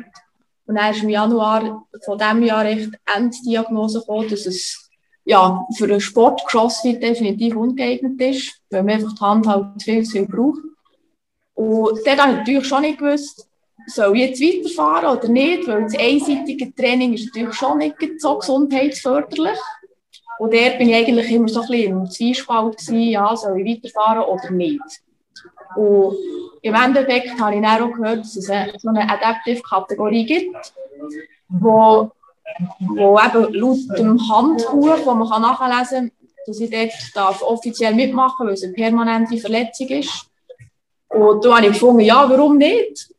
Und 0.65 0.77
dann 0.77 0.95
ist 0.95 1.03
im 1.03 1.11
Januar 1.11 1.87
von 2.07 2.17
diesem 2.17 2.43
Jahr 2.45 2.65
echt 2.65 2.93
Enddiagnose 3.15 4.01
gekommen, 4.01 4.31
dass 4.31 4.47
es 4.47 4.91
ja, 5.27 5.67
für 5.77 5.87
den 5.87 6.01
Sport 6.01 6.47
Crossfit 6.47 7.03
definitiv 7.03 7.57
ungeeignet 7.57 8.19
ist, 8.23 8.55
weil 8.71 8.85
man 8.85 8.95
einfach 8.95 9.15
die 9.15 9.21
Hand 9.21 9.47
halt 9.47 9.83
viel 9.83 10.03
zu 10.05 10.13
viel 10.13 10.27
braucht. 10.27 10.61
Und 11.53 11.99
dort 12.07 12.19
habe 12.19 12.33
ich 12.33 12.39
natürlich 12.39 12.67
schon 12.67 12.81
nicht 12.81 12.99
gewusst, 12.99 13.47
soll 13.87 14.17
ich 14.17 14.41
jetzt 14.41 14.41
weiterfahren 14.41 15.17
oder 15.19 15.29
nicht, 15.29 15.67
weil 15.67 15.83
das 15.83 15.99
einseitige 15.99 16.75
Training 16.75 17.15
ist 17.15 17.27
natürlich 17.27 17.55
schon 17.55 17.79
nicht 17.79 17.97
so 18.19 18.39
gesundheitsförderlich. 18.39 19.59
Und 20.39 20.53
dort 20.53 20.79
bin 20.79 20.89
ich 20.89 20.97
eigentlich 20.97 21.31
immer 21.31 21.49
so 21.49 21.61
ein 21.61 21.69
bisschen 21.69 21.93
im 21.93 22.11
Zwiespalt 22.11 22.79
gewesen, 22.79 23.03
ja, 23.03 23.37
soll 23.37 23.61
ich 23.61 23.77
weiterfahren 23.77 24.25
oder 24.25 24.51
nicht. 24.51 24.81
Und 25.77 26.17
im 26.63 26.75
Endeffekt 26.75 27.41
habe 27.41 27.57
ich 27.57 27.63
dann 27.63 27.83
auch 27.83 27.93
gehört, 27.93 28.21
dass 28.21 28.37
es 28.37 28.51
eine, 28.51 28.73
so 28.79 28.89
eine 28.89 29.09
Adaptive-Kategorie 29.09 30.25
gibt, 30.25 30.73
wo, 31.49 32.11
wo 32.81 33.19
eben 33.19 33.55
laut 33.55 33.99
dem 33.99 34.29
Handbuch, 34.29 34.97
das 34.97 35.05
man 35.05 35.43
nachlesen 35.43 36.11
kann, 36.11 36.11
dass 36.47 36.61
ich 36.61 36.71
dort 36.71 36.93
darf 37.15 37.43
offiziell 37.43 37.95
mitmachen 37.95 38.47
darf, 38.47 38.49
weil 38.49 38.55
es 38.55 38.65
eine 38.65 38.73
permanente 38.73 39.39
Verletzung 39.39 39.89
ist. 39.89 40.27
Und 41.09 41.45
da 41.45 41.57
habe 41.57 41.67
ich 41.67 41.73
gefunden, 41.73 42.01
ja, 42.01 42.29
warum 42.29 42.59
nicht? 42.59 43.14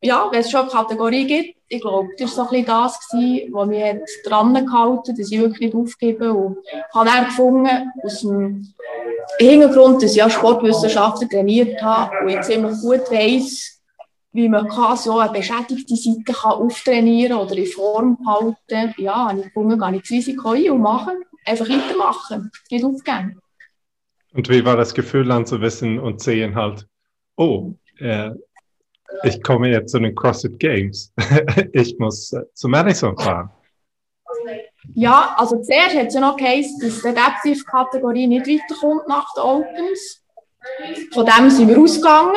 Ja, 0.00 0.28
wenn 0.30 0.40
es 0.40 0.50
schon 0.50 0.62
eine 0.62 0.70
Kategorie 0.70 1.26
gibt, 1.26 1.58
ich 1.68 1.80
glaube, 1.80 2.08
das 2.18 2.36
war 2.36 2.46
so 2.46 2.56
ein 2.56 2.64
bisschen 2.64 2.66
das, 2.66 3.08
gewesen, 3.08 3.52
was 3.52 3.68
mich 3.68 4.24
dran 4.24 4.54
gehalten 4.54 5.08
hat, 5.08 5.18
dass 5.18 5.30
ich 5.30 5.38
wirklich 5.38 5.72
nicht 5.72 5.74
aufgebe. 5.74 6.32
Und 6.32 6.58
habe 6.94 7.10
dann 7.10 7.24
gefunden, 7.26 7.92
aus 8.02 8.20
dem 8.20 8.74
Hintergrund, 9.38 10.02
dass 10.02 10.12
ich 10.12 10.16
ja 10.16 10.30
Sportwissenschaften 10.30 11.28
trainiert 11.28 11.82
habe 11.82 12.12
und 12.22 12.28
ich 12.28 12.40
ziemlich 12.42 12.80
gut 12.80 13.10
weiss, 13.10 13.80
wie 14.32 14.48
man 14.48 14.68
kann 14.68 14.96
so 14.96 15.18
eine 15.18 15.32
beschädigte 15.32 15.96
Seite 15.96 16.32
kann 16.32 16.52
auftrainieren 16.52 17.38
oder 17.38 17.56
in 17.56 17.66
Form 17.66 18.18
halten. 18.26 18.94
Ja, 18.96 19.34
ich 19.36 19.44
gefunden, 19.44 19.78
gar 19.78 19.90
nicht 19.90 20.04
das 20.04 20.10
Risiko 20.10 20.50
ein 20.50 20.70
und 20.70 20.80
machen. 20.80 21.24
Einfach 21.44 21.68
weitermachen, 21.68 22.50
nicht 22.70 22.84
aufgeben. 22.84 23.40
Und 24.32 24.48
wie 24.48 24.64
war 24.64 24.76
das 24.76 24.94
Gefühl 24.94 25.26
dann 25.26 25.46
zu 25.46 25.60
wissen 25.60 25.98
und 25.98 26.20
sehen 26.20 26.54
halt, 26.54 26.86
oh, 27.36 27.74
äh, 27.98 28.30
ich 29.24 29.42
komme 29.42 29.68
jetzt 29.68 29.92
zu 29.92 29.98
den 29.98 30.14
CrossFit 30.14 30.58
Games. 30.58 31.12
ich 31.72 31.98
muss 31.98 32.32
äh, 32.32 32.42
zu 32.54 32.68
Madison 32.68 33.16
fahren. 33.16 33.50
Ja, 34.94 35.34
also 35.36 35.60
zuerst 35.62 35.96
hat 35.96 36.06
es 36.08 36.14
ja 36.14 36.20
noch 36.20 36.36
geheißen, 36.36 36.78
dass 36.80 37.02
die 37.02 37.08
Adaptive-Kategorie 37.08 38.26
nicht 38.26 38.46
weiterkommt 38.46 39.08
nach 39.08 39.32
den 39.34 39.42
Opens. 39.42 40.22
Von 41.12 41.26
dem 41.26 41.50
sind 41.50 41.68
wir 41.68 41.78
ausgegangen. 41.78 42.34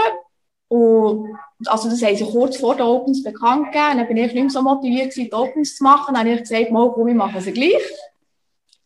Und 0.68 1.38
also 1.66 1.90
das 1.90 2.02
haben 2.02 2.16
sie 2.16 2.26
kurz 2.26 2.58
vor 2.58 2.76
den 2.76 2.86
Opens 2.86 3.24
bekannt 3.24 3.72
gegeben. 3.72 3.98
Dann 3.98 4.08
bin 4.08 4.18
ich 4.18 4.34
nicht 4.34 4.36
mehr 4.36 4.50
so 4.50 4.62
motiviert, 4.62 5.16
die 5.16 5.32
Opens 5.32 5.76
zu 5.76 5.84
machen. 5.84 6.14
Dann 6.14 6.26
habe 6.26 6.36
ich 6.36 6.42
gesagt, 6.42 6.72
mal, 6.72 6.92
komm, 6.92 7.08
wir 7.08 7.16
machen 7.16 7.42
sie 7.42 7.52
gleich. 7.52 7.82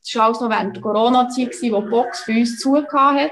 Das 0.02 0.16
war 0.16 0.26
alles 0.26 0.40
noch 0.40 0.50
während 0.50 0.76
der 0.76 0.84
Corona-Zeit, 0.84 1.56
wo 1.62 1.82
die 1.82 1.90
Box 1.90 2.22
für 2.22 2.34
uns 2.34 2.60
zugehört 2.60 2.92
hat. 2.94 3.32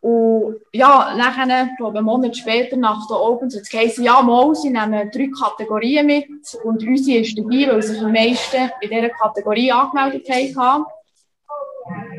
Und 0.00 0.56
ja, 0.72 1.14
nachher, 1.16 1.70
glaube 1.76 1.98
einen 1.98 2.06
Monat 2.06 2.36
später, 2.36 2.76
nach 2.76 3.06
den 3.08 3.16
Opens, 3.16 3.56
hat 3.56 3.62
es 3.62 3.68
geheißen, 3.68 4.04
ja, 4.04 4.22
mal, 4.22 4.54
sie 4.54 4.70
nehmen 4.70 5.10
drei 5.10 5.28
Kategorien 5.28 6.06
mit 6.06 6.28
und 6.62 6.86
unsere 6.86 7.18
ist 7.18 7.36
dabei, 7.36 7.68
weil 7.68 7.82
sich 7.82 7.98
die 7.98 8.04
meisten 8.04 8.70
in 8.80 8.90
dieser 8.90 9.08
Kategorie 9.10 9.72
angemeldet 9.72 10.56
haben. 10.56 10.84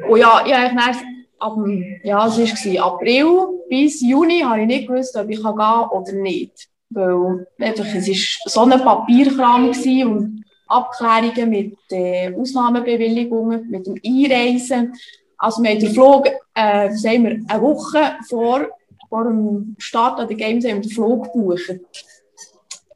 Und 0.10 0.20
ja, 0.20 0.44
ich 0.46 0.54
habe 0.54 0.76
dann 0.76 0.96
ab, 1.40 1.56
ja, 2.04 2.28
es 2.28 2.38
war 2.38 2.86
April 2.86 3.48
bis 3.70 4.02
Juni, 4.02 4.42
habe 4.42 4.62
ich 4.62 4.68
nicht 4.68 4.88
gewusst, 4.88 5.16
ob 5.16 5.30
ich 5.30 5.42
gehen 5.42 5.56
kann 5.56 5.90
oder 5.90 6.12
nicht. 6.12 6.68
Weil 6.90 7.48
einfach, 7.60 7.86
es 7.86 8.08
war 8.08 8.50
so 8.50 8.62
ein 8.62 8.84
Papierkram 8.84 9.70
und 9.70 10.44
Abklärungen 10.68 11.50
mit 11.50 11.78
äh, 11.92 12.34
Ausnahmebewilligungen, 12.34 13.70
mit 13.70 13.88
dem 13.88 13.96
Einreisen. 14.06 14.94
Also 15.40 15.64
wir 15.64 15.72
haben 15.72 15.80
den 15.80 15.94
Flug, 15.94 16.28
äh, 16.54 16.92
sagen 16.92 17.24
wir, 17.24 17.32
eine 17.48 17.62
Woche 17.62 18.18
vor, 18.28 18.68
vor 19.08 19.24
dem 19.24 19.76
Start 19.80 20.20
der 20.20 20.38
Games 20.38 20.66
haben 20.66 20.76
wir 20.76 20.82
den 20.82 20.92
Flug 20.92 21.32
gebucht. 21.34 21.80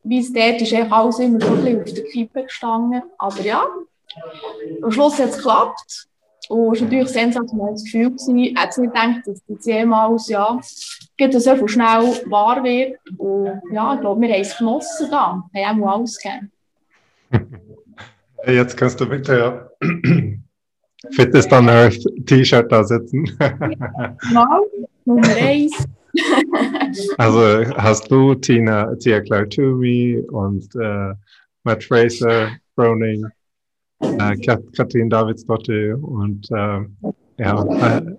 Wie 0.03 0.19
es 0.19 0.33
dort 0.33 0.61
ist, 0.61 0.73
ist 0.73 0.91
alles 0.91 1.19
immer 1.19 1.39
so 1.39 1.47
ein 1.47 1.63
bisschen 1.63 1.81
auf 1.81 1.93
der 1.93 2.03
Kippe 2.03 2.43
gestanden. 2.43 3.01
Aber 3.17 3.41
ja, 3.41 3.65
am 4.81 4.91
Schluss 4.91 5.17
hat 5.19 5.29
es 5.29 5.37
geklappt. 5.37 6.07
Und 6.49 6.75
es 6.75 6.81
war 6.81 6.85
natürlich 6.85 7.07
ein 7.07 7.31
sensationelles 7.31 7.83
Gefühl. 7.85 8.13
Ich 8.17 8.59
hätte 8.59 8.81
nicht 8.81 8.93
gedacht, 8.93 9.21
dass 9.25 9.41
das 9.47 9.65
jemals 9.65 10.27
ja, 10.27 10.59
so 10.59 11.67
schnell 11.67 12.21
wahr 12.29 12.61
wird. 12.63 12.99
Und 13.17 13.61
ja, 13.71 13.93
ich 13.93 14.01
glaube, 14.01 14.21
wir 14.21 14.33
haben 14.33 14.41
es 14.41 14.57
genossen 14.57 15.07
da. 15.09 15.41
Wir 15.53 15.69
haben 15.69 15.83
auch 15.83 15.99
alles 15.99 16.19
gegeben. 16.19 16.51
Jetzt 18.45 18.75
kannst 18.75 18.99
du 18.99 19.05
mit 19.05 19.25
der 21.03 21.11
Fitness 21.11 21.51
on 21.51 21.69
Earth 21.69 22.05
T-Shirt 22.25 22.71
da 22.71 22.83
sitzen. 22.83 23.25
Genau, 23.37 24.65
Nummer 25.05 25.27
eins. 25.35 25.85
also 27.17 27.65
hast 27.75 28.09
du 28.11 28.35
Tina, 28.35 28.93
Tia 28.95 29.21
Claire 29.21 29.49
Toomey 29.49 30.23
und 30.29 30.67
äh, 30.75 31.13
Matt 31.63 31.83
Fraser, 31.83 32.51
Browning, 32.75 33.25
äh, 33.99 34.37
Katrin 34.37 35.09
Davidsdottir 35.09 35.97
und 36.01 36.49
äh, 36.51 36.81
ja, 37.37 37.97
äh, 37.97 38.15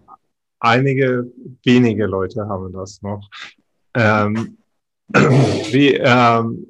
einige 0.61 1.31
wenige 1.65 2.07
Leute 2.07 2.47
haben 2.49 2.73
das 2.73 3.01
noch. 3.03 3.29
Ähm, 3.95 4.59
wie, 5.13 5.95
ähm, 5.95 6.67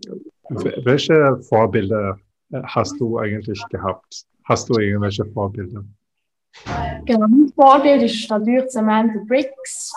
welche 0.49 1.39
Vorbilder 1.49 2.19
hast 2.65 3.01
du 3.01 3.19
eigentlich 3.19 3.63
gehabt? 3.71 4.27
Hast 4.45 4.69
du 4.69 4.79
irgendwelche 4.79 5.25
Vorbilder? 5.25 5.85
Genau, 7.05 7.27
mein 7.29 7.53
Vorbild 7.55 8.03
ist 8.03 8.31
natürlich 8.31 8.71
Samantha 8.71 9.21
Briggs, 9.27 9.93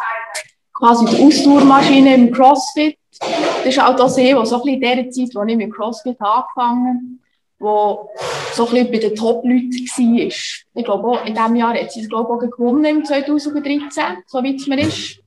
quasi 0.74 1.06
die 1.06 1.24
Ausdauermaschine 1.24 2.16
im 2.16 2.32
CrossFit. 2.32 2.98
Das 3.20 3.66
ist 3.66 3.80
auch 3.80 3.96
das, 3.96 4.18
was 4.18 4.50
so 4.50 4.56
ein 4.58 4.62
bisschen 4.62 4.68
in 4.68 4.82
der 4.82 5.10
Zeit, 5.12 5.36
als 5.36 5.50
ich 5.50 5.58
mit 5.58 5.74
CrossFit 5.74 6.20
angefangen 6.20 7.20
wo 7.60 8.10
so 8.54 8.68
ein 8.68 8.74
bisschen 8.74 8.92
bei 8.92 8.98
den 9.00 9.16
Top-Leuten 9.16 9.72
war. 9.72 10.28
Ich 10.28 10.86
glaube, 10.86 11.08
auch 11.08 11.26
in 11.26 11.34
diesem 11.34 11.56
Jahr 11.56 11.74
hat 11.74 11.92
sie 11.92 12.02
es 12.02 12.10
glaube 12.10 12.30
auch 12.30 12.40
gewonnen 12.40 12.86
im 12.86 13.06
2013, 13.06 14.04
soweit 14.28 14.56
es 14.56 14.68
mir 14.68 14.80
ist. 14.80 15.20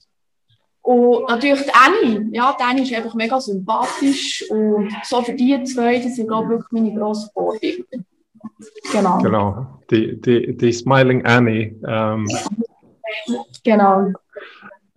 Und 0.83 1.29
natürlich 1.29 1.63
die 1.63 1.73
Annie, 1.75 2.29
ja, 2.33 2.57
die 2.59 2.63
Annie 2.63 2.83
ist 2.85 2.95
einfach 2.95 3.15
mega 3.15 3.41
sympathisch 3.41 4.45
und 4.51 4.93
so 5.05 5.23
für 5.23 5.35
die 5.35 5.63
zwei, 5.65 5.99
das 5.99 6.17
sind 6.17 6.29
glaube 6.29 6.45
ich 6.45 6.51
wirklich 6.51 6.73
meine 6.73 6.95
grossen 6.95 7.31
Vorbilder. 7.33 7.85
Genau. 8.93 9.19
Genau, 9.19 9.81
die, 9.91 10.21
die, 10.21 10.57
die 10.57 10.73
Smiling 10.73 11.25
Annie. 11.25 11.77
Ähm, 11.87 12.27
genau. 13.65 14.13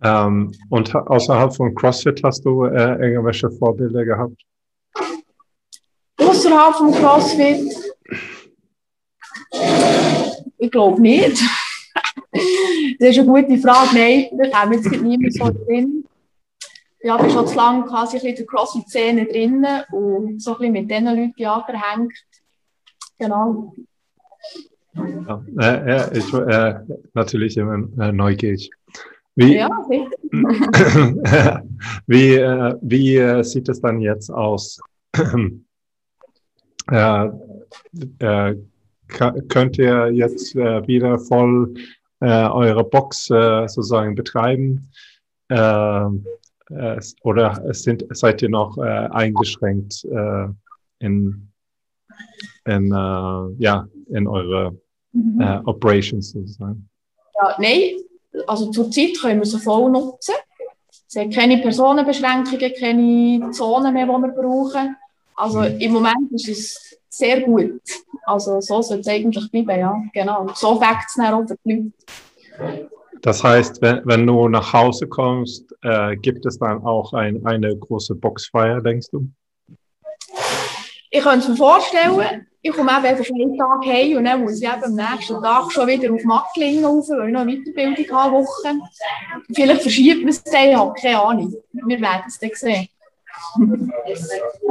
Ähm, 0.02 0.52
und 0.68 0.94
außerhalb 0.94 1.54
von 1.54 1.74
CrossFit 1.74 2.22
hast 2.22 2.44
du 2.44 2.64
äh, 2.64 2.94
irgendwelche 3.00 3.50
Vorbilder 3.50 4.04
gehabt? 4.04 4.36
Außerhalb 6.18 6.74
von 6.74 6.92
CrossFit? 6.92 7.74
Ich 10.58 10.70
glaube 10.70 11.00
nicht. 11.00 11.40
das 12.98 13.08
ist 13.10 13.18
eine 13.18 13.26
gute 13.26 13.58
Frage. 13.58 13.94
Nein, 13.94 14.28
da 14.38 14.60
haben 14.60 14.72
jetzt 14.72 14.90
niemand 14.90 15.32
so 15.32 15.50
drin. 15.66 16.04
Ich 16.98 17.16
bin 17.16 17.30
schon 17.30 17.46
zu 17.46 17.54
lange 17.54 17.84
quasi 17.84 18.16
in 18.16 18.34
der 18.34 18.46
CrossFit-Szene 18.46 19.26
drin 19.26 19.66
und 19.92 20.40
so 20.40 20.52
ein 20.52 20.58
bisschen 20.58 20.72
mit 20.72 20.90
diesen 20.90 21.04
Leuten 21.04 21.34
ja, 21.36 21.62
verhängt. 21.62 22.12
Genau. 23.24 23.72
Ja, 24.94 25.44
äh, 25.58 25.90
ja 25.90 26.12
ich, 26.12 26.32
äh, 26.34 26.74
natürlich 27.14 27.56
immer 27.56 27.88
äh, 27.98 28.12
neugierig. 28.12 28.70
Wie, 29.34 29.56
ja, 29.56 29.68
wie, 32.06 32.34
äh, 32.34 32.74
wie 32.82 33.16
äh, 33.16 33.42
sieht 33.42 33.68
es 33.68 33.80
dann 33.80 34.00
jetzt 34.00 34.30
aus? 34.30 34.80
Äh, 36.86 37.30
könnt 39.08 39.78
ihr 39.78 40.12
jetzt 40.12 40.54
wieder 40.54 41.18
voll 41.18 41.72
eure 42.20 42.84
Box 42.84 43.24
sozusagen 43.24 44.14
betreiben? 44.14 44.90
oder 47.22 47.72
sind, 47.72 48.04
seid 48.10 48.42
ihr 48.42 48.50
noch 48.50 48.76
eingeschränkt 48.76 50.06
in 50.98 51.53
in, 52.66 52.92
äh, 52.92 53.62
ja, 53.62 53.86
in 54.10 54.26
eure 54.26 54.76
mhm. 55.12 55.40
äh, 55.40 55.60
Operations 55.64 56.30
sozusagen? 56.30 56.88
Ja, 57.40 57.56
nein, 57.58 57.96
also 58.46 58.70
zurzeit 58.70 59.18
können 59.20 59.40
wir 59.40 59.46
sie 59.46 59.58
voll 59.58 59.90
nutzen. 59.90 60.34
Es 61.06 61.16
hat 61.16 61.32
keine 61.32 61.58
Personenbeschränkungen, 61.58 62.72
keine 62.78 63.50
Zonen 63.52 63.92
mehr, 63.94 64.06
die 64.06 64.12
wir 64.12 64.32
brauchen. 64.32 64.96
Also 65.36 65.60
mhm. 65.60 65.78
im 65.78 65.92
Moment 65.92 66.32
ist 66.32 66.48
es 66.48 66.98
sehr 67.08 67.40
gut. 67.42 67.80
Also 68.26 68.60
so 68.60 68.82
soll 68.82 69.00
es 69.00 69.08
eigentlich 69.08 69.50
bleiben, 69.50 69.78
ja. 69.78 70.02
Genau. 70.12 70.46
So 70.54 70.80
wächst 70.80 71.10
es 71.10 71.14
dann 71.16 71.34
auch 71.34 71.46
für 71.46 71.56
die 71.64 71.92
Leute. 72.58 72.90
Das 73.22 73.42
heißt, 73.42 73.80
wenn, 73.80 74.02
wenn 74.04 74.26
du 74.26 74.48
nach 74.48 74.72
Hause 74.72 75.06
kommst, 75.06 75.74
äh, 75.82 76.16
gibt 76.16 76.44
es 76.44 76.58
dann 76.58 76.84
auch 76.84 77.12
ein, 77.14 77.44
eine 77.46 77.76
große 77.76 78.14
Boxfeier, 78.16 78.80
denkst 78.80 79.08
du? 79.12 79.26
Ich 81.14 81.22
könnte 81.22 81.38
es 81.38 81.48
mir 81.48 81.56
vorstellen, 81.56 82.44
ich 82.60 82.72
komme 82.72 82.90
eben 82.90 83.04
einfach 83.04 83.30
einen 83.30 83.56
Tag 83.56 83.86
heim 83.86 84.16
und 84.16 84.24
dann 84.24 84.40
muss 84.40 84.60
ich 84.60 84.68
eben 84.68 84.82
am 84.82 84.94
nächsten 84.96 85.40
Tag 85.40 85.70
schon 85.70 85.86
wieder 85.86 86.12
auf 86.12 86.24
Macklingen 86.24 86.84
rauf, 86.84 87.08
weil 87.08 87.28
ich 87.28 87.32
noch 87.32 87.42
eine 87.42 87.56
Weiterbildung 87.56 88.18
habe, 88.18 88.34
Woche. 88.34 88.74
Vielleicht 89.54 89.82
verschiebt 89.82 90.22
man 90.22 90.30
es 90.30 90.42
dann, 90.42 90.70
ich 90.70 90.76
habe 90.76 90.92
keine 91.00 91.22
Ahnung. 91.22 91.54
Wir 91.72 92.00
werden 92.00 92.24
es 92.26 92.38
dann 92.40 92.50
sehen. 92.54 92.88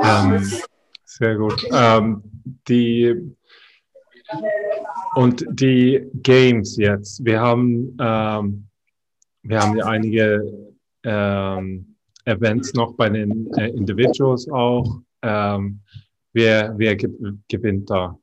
ähm, 0.04 0.52
sehr 1.06 1.36
gut. 1.38 1.66
Ähm, 1.72 2.22
die 2.68 3.16
und 5.16 5.46
die 5.48 6.06
Games 6.16 6.76
jetzt. 6.76 7.24
Wir 7.24 7.40
haben, 7.40 7.96
ähm, 8.02 8.68
wir 9.44 9.62
haben 9.62 9.78
ja 9.78 9.86
einige 9.86 10.74
ähm, 11.04 11.96
Events 12.26 12.74
noch 12.74 12.96
bei 12.96 13.08
den 13.08 13.50
äh, 13.54 13.70
Individuals 13.70 14.50
auch. 14.50 15.00
Ähm, 15.22 15.80
Wer, 16.34 16.74
wer 16.78 16.96
gewinnt 16.96 17.90
da, 17.90 18.18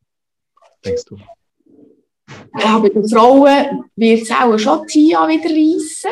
denkst 0.85 1.05
du? 1.05 1.17
Ja, 2.59 2.79
bei 2.79 2.89
den 2.89 3.09
Frauen 3.09 3.85
wird 3.97 4.23
es 4.23 4.31
auch 4.31 4.59
schon 4.59 4.87
Tia 4.87 5.27
wieder 5.29 5.51
reissen. 5.51 6.11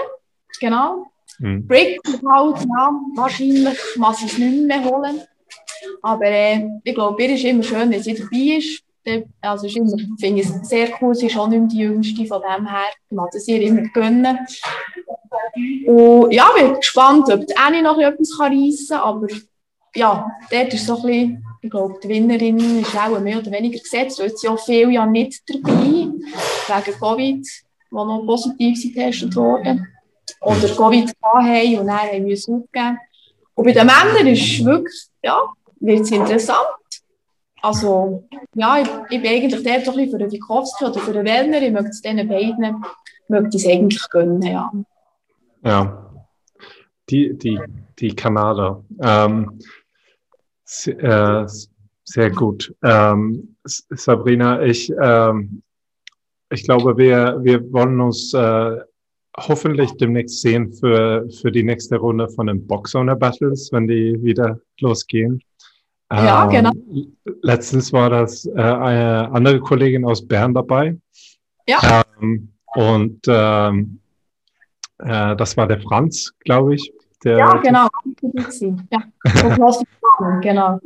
Genau. 0.61 1.06
Mhm. 1.38 1.66
Brick 1.66 2.00
halt, 2.06 2.61
ja, 2.61 2.92
wahrscheinlich 3.14 3.78
muss 3.96 4.22
ich 4.22 4.32
es 4.32 4.38
nicht 4.38 4.66
mehr 4.66 4.84
holen. 4.84 5.20
Aber 6.02 6.24
äh, 6.24 6.68
ich 6.82 6.94
glaube, 6.94 7.22
ihr 7.22 7.34
ist 7.34 7.44
immer 7.44 7.62
schön, 7.62 7.90
wenn 7.90 8.02
sie 8.02 8.14
dabei 8.14 8.58
ist. 8.58 8.82
Also 9.40 9.66
ich 9.66 9.74
finde 10.20 10.42
es 10.42 10.68
sehr 10.68 10.88
cool, 11.00 11.14
sie 11.14 11.26
ist 11.26 11.38
auch 11.38 11.48
nicht 11.48 11.61
mehr 11.61 11.68
die 11.68 11.78
Jüngste 11.78 12.26
von 12.26 12.42
dem 12.42 12.66
her. 12.66 12.84
Ich 13.08 13.16
mag 13.16 13.34
es 13.34 13.48
ihr 13.48 13.62
immer 13.62 13.82
gönnen. 13.94 14.38
Und 15.87 16.30
ja, 16.32 16.50
ich 16.56 16.62
bin 16.62 16.74
gespannt, 16.74 17.30
ob 17.30 17.46
die 17.46 17.56
Annie 17.56 17.82
noch 17.82 17.98
etwas 17.98 18.38
reissen 18.38 18.88
kann, 18.88 19.00
aber 19.00 19.26
ja, 19.94 20.26
dort 20.50 20.74
ist 20.74 20.87
so 20.87 20.96
ein 20.96 21.02
bisschen, 21.02 21.44
ich 21.61 21.71
glaube, 21.71 21.94
die 22.03 22.09
Gewinnerin 22.09 22.81
ist 22.81 22.97
auch 22.97 23.18
mehr 23.21 23.38
oder 23.38 23.51
weniger 23.51 23.79
gesetzt, 23.79 24.21
weil 24.21 24.37
sie 24.37 24.49
auch 24.49 24.59
viele 24.59 24.92
ja 24.92 25.07
nicht 25.07 25.42
dabei, 25.49 25.73
wegen 25.73 26.99
Covid, 27.01 27.47
die 27.47 27.94
noch 27.94 28.25
positiv 28.27 28.83
getestet 28.83 29.35
wurden. 29.37 29.87
Oder 30.40 30.68
Covid 30.68 31.12
haben 31.23 31.79
und 31.79 31.87
dann 31.87 31.99
haben 31.99 32.27
wir 32.27 32.35
es 32.35 32.49
aufgegeben. 32.49 32.99
Und 33.55 33.64
bei 33.64 33.73
den 33.73 33.87
Männern 33.87 34.27
ist 34.27 34.42
es 34.42 34.64
wirklich, 34.64 35.07
ja, 35.23 35.40
wird 35.81 36.01
es 36.01 36.11
interessant. 36.11 36.59
Also, 37.61 38.25
ja, 38.55 38.81
ich, 38.81 38.88
ich 39.11 39.21
bin 39.21 39.31
eigentlich 39.31 39.66
ein 39.66 39.85
bisschen 39.85 40.11
für 40.11 40.18
den 40.18 40.31
Wikowski 40.31 40.85
oder 40.85 41.01
für 41.01 41.12
den 41.12 41.27
Wellner. 41.27 41.61
Ich 41.61 41.73
möchte 41.73 41.88
es 41.88 42.03
diesen 42.03 42.29
beiden 42.29 42.85
möchte 43.29 43.57
es 43.57 43.66
eigentlich 43.66 44.09
gönnen, 44.11 44.42
ja. 44.42 44.73
Ja, 45.64 46.09
die, 47.11 47.37
die, 47.37 47.61
die 47.99 48.14
Kanadier. 48.14 48.85
Ähm, 49.03 49.59
sehr, 50.68 51.02
äh, 51.02 51.46
sehr 52.04 52.31
gut. 52.31 52.74
Ähm, 52.83 53.57
Sabrina, 53.64 54.62
ich, 54.62 54.92
ähm, 55.00 55.62
ich 56.50 56.64
glaube, 56.64 56.96
wir, 56.96 57.38
wir 57.42 57.72
wollen 57.72 58.00
uns 58.00 58.35
äh, 58.35 58.76
hoffentlich 59.37 59.92
demnächst 59.96 60.40
sehen 60.42 60.72
für, 60.72 61.28
für 61.40 61.50
die 61.50 61.62
nächste 61.62 61.96
Runde 61.96 62.28
von 62.28 62.48
den 62.48 62.66
Boxowner 62.66 63.16
Battles, 63.16 63.70
wenn 63.72 63.88
die 63.88 64.22
wieder 64.22 64.61
losgehen. 64.81 65.42
Ja, 66.12 66.44
ähm, 66.44 66.50
genau. 66.50 66.72
Letztens 67.42 67.92
war 67.92 68.11
das 68.11 68.46
äh, 68.46 68.61
eine 68.61 69.31
andere 69.33 69.61
Kollegin 69.61 70.04
aus 70.04 70.26
Bern 70.26 70.54
dabei. 70.54 70.96
Ja. 71.66 72.02
Ähm, 72.20 72.52
und 72.74 73.20
ähm, 73.26 74.00
äh, 74.98 75.37
das 75.37 75.57
war 75.57 75.66
der 75.66 75.81
Franz, 75.81 76.35
glaube 76.40 76.74
ich. 76.74 76.92
Der, 77.24 77.38
ja, 77.38 77.57
genau. 77.57 77.88
Ja, 78.90 79.02
genau. 80.40 80.78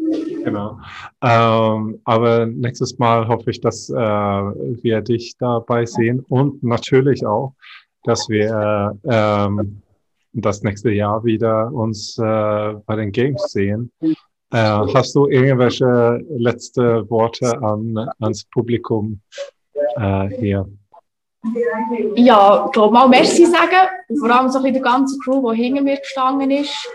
genau. 0.44 0.78
Ähm, 1.22 2.00
aber 2.04 2.46
nächstes 2.46 2.98
Mal 2.98 3.26
hoffe 3.28 3.50
ich, 3.50 3.60
dass 3.60 3.90
äh, 3.90 3.94
wir 3.94 5.00
dich 5.00 5.36
dabei 5.38 5.86
sehen 5.86 6.24
und 6.28 6.62
natürlich 6.62 7.24
auch, 7.24 7.54
dass 8.04 8.28
wir 8.28 8.98
ähm, 9.04 9.82
das 10.32 10.62
nächste 10.62 10.90
Jahr 10.90 11.24
wieder 11.24 11.72
uns 11.72 12.18
äh, 12.18 12.74
bei 12.86 12.96
den 12.96 13.12
Games 13.12 13.42
sehen. 13.52 13.92
Äh, 14.00 14.16
hast 14.94 15.14
du 15.14 15.28
irgendwelche 15.28 16.20
letzte 16.28 17.08
Worte 17.08 17.62
an, 17.62 17.96
ans 18.20 18.44
Publikum 18.44 19.20
äh, 19.96 20.28
hier? 20.28 20.68
Ja, 22.14 22.66
ich 22.66 22.72
glaube 22.72 22.92
mal 22.92 23.08
Merci 23.08 23.46
sagen. 23.46 23.88
Vor 24.18 24.30
allem 24.30 24.48
so 24.50 24.62
ein 24.62 24.72
die 24.72 24.80
ganze 24.80 25.18
Crew, 25.18 25.52
die 25.52 25.62
hinter 25.62 25.82
mir 25.82 25.96
gestanden 25.96 26.50
ist. 26.50 26.88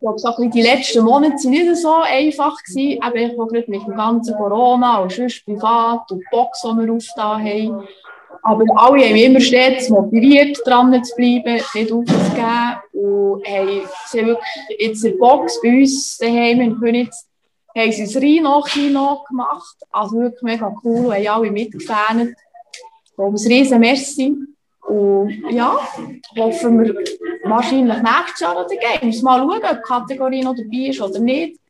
Glaube, 0.00 0.18
so 0.18 0.34
die 0.38 0.62
letzten 0.62 1.04
Monate 1.04 1.34
waren 1.34 1.50
nicht 1.50 1.76
so 1.76 1.94
einfach. 1.94 2.56
Gewesen. 2.64 3.02
Eben, 3.02 3.30
ich 3.30 3.36
gerade 3.36 3.64
mit 3.68 3.86
dem 3.86 3.96
ganzen 3.96 4.34
Corona 4.34 4.98
und 4.98 5.12
sonst 5.12 5.44
privat 5.44 6.10
und 6.10 6.24
Box, 6.30 6.62
die 6.62 6.68
wir 6.68 6.92
aufgetan 6.92 7.44
haben. 7.44 7.88
Aber 8.42 8.64
alle 8.76 9.04
haben 9.04 9.16
immer 9.16 9.40
stets 9.40 9.90
motiviert, 9.90 10.58
dran 10.64 11.04
zu 11.04 11.14
bleiben, 11.14 11.62
nicht 11.74 11.92
aufzugeben. 11.92 12.80
Und 12.92 13.46
haben 13.46 13.82
sie 14.06 14.26
wirklich 14.26 14.78
jetzt 14.78 15.04
in 15.04 15.12
der 15.12 15.18
Box 15.18 15.60
bei 15.62 15.80
uns 15.80 16.16
daheim 16.16 16.60
in 16.62 16.80
Königs 16.80 17.26
haben 17.76 17.92
sie 17.92 18.04
das 18.04 18.16
Rhino-Kino 18.16 19.24
gemacht. 19.28 19.76
Also 19.90 20.16
wirklich 20.16 20.42
mega 20.42 20.74
cool 20.84 21.06
und 21.06 21.14
haben 21.14 21.28
alle 21.28 21.50
mitgefähnet. 21.50 22.36
Darum 23.16 23.34
ein 23.34 23.46
riesen 23.46 23.80
Merci. 23.80 24.34
Und 24.90 25.44
ja, 25.52 25.78
hoffen 26.36 26.82
wir 26.82 26.94
wahrscheinlich 27.44 28.02
nächstes 28.02 28.40
Jahr 28.40 28.56
an 28.56 28.66
den 28.68 28.78
Games. 28.80 29.22
Mal 29.22 29.38
schauen, 29.38 29.52
ob 29.52 29.78
die 29.78 29.82
Kategorie 29.86 30.42
noch 30.42 30.56
dabei 30.56 30.88
ist 30.88 31.00
oder 31.00 31.20
nicht. 31.20 31.60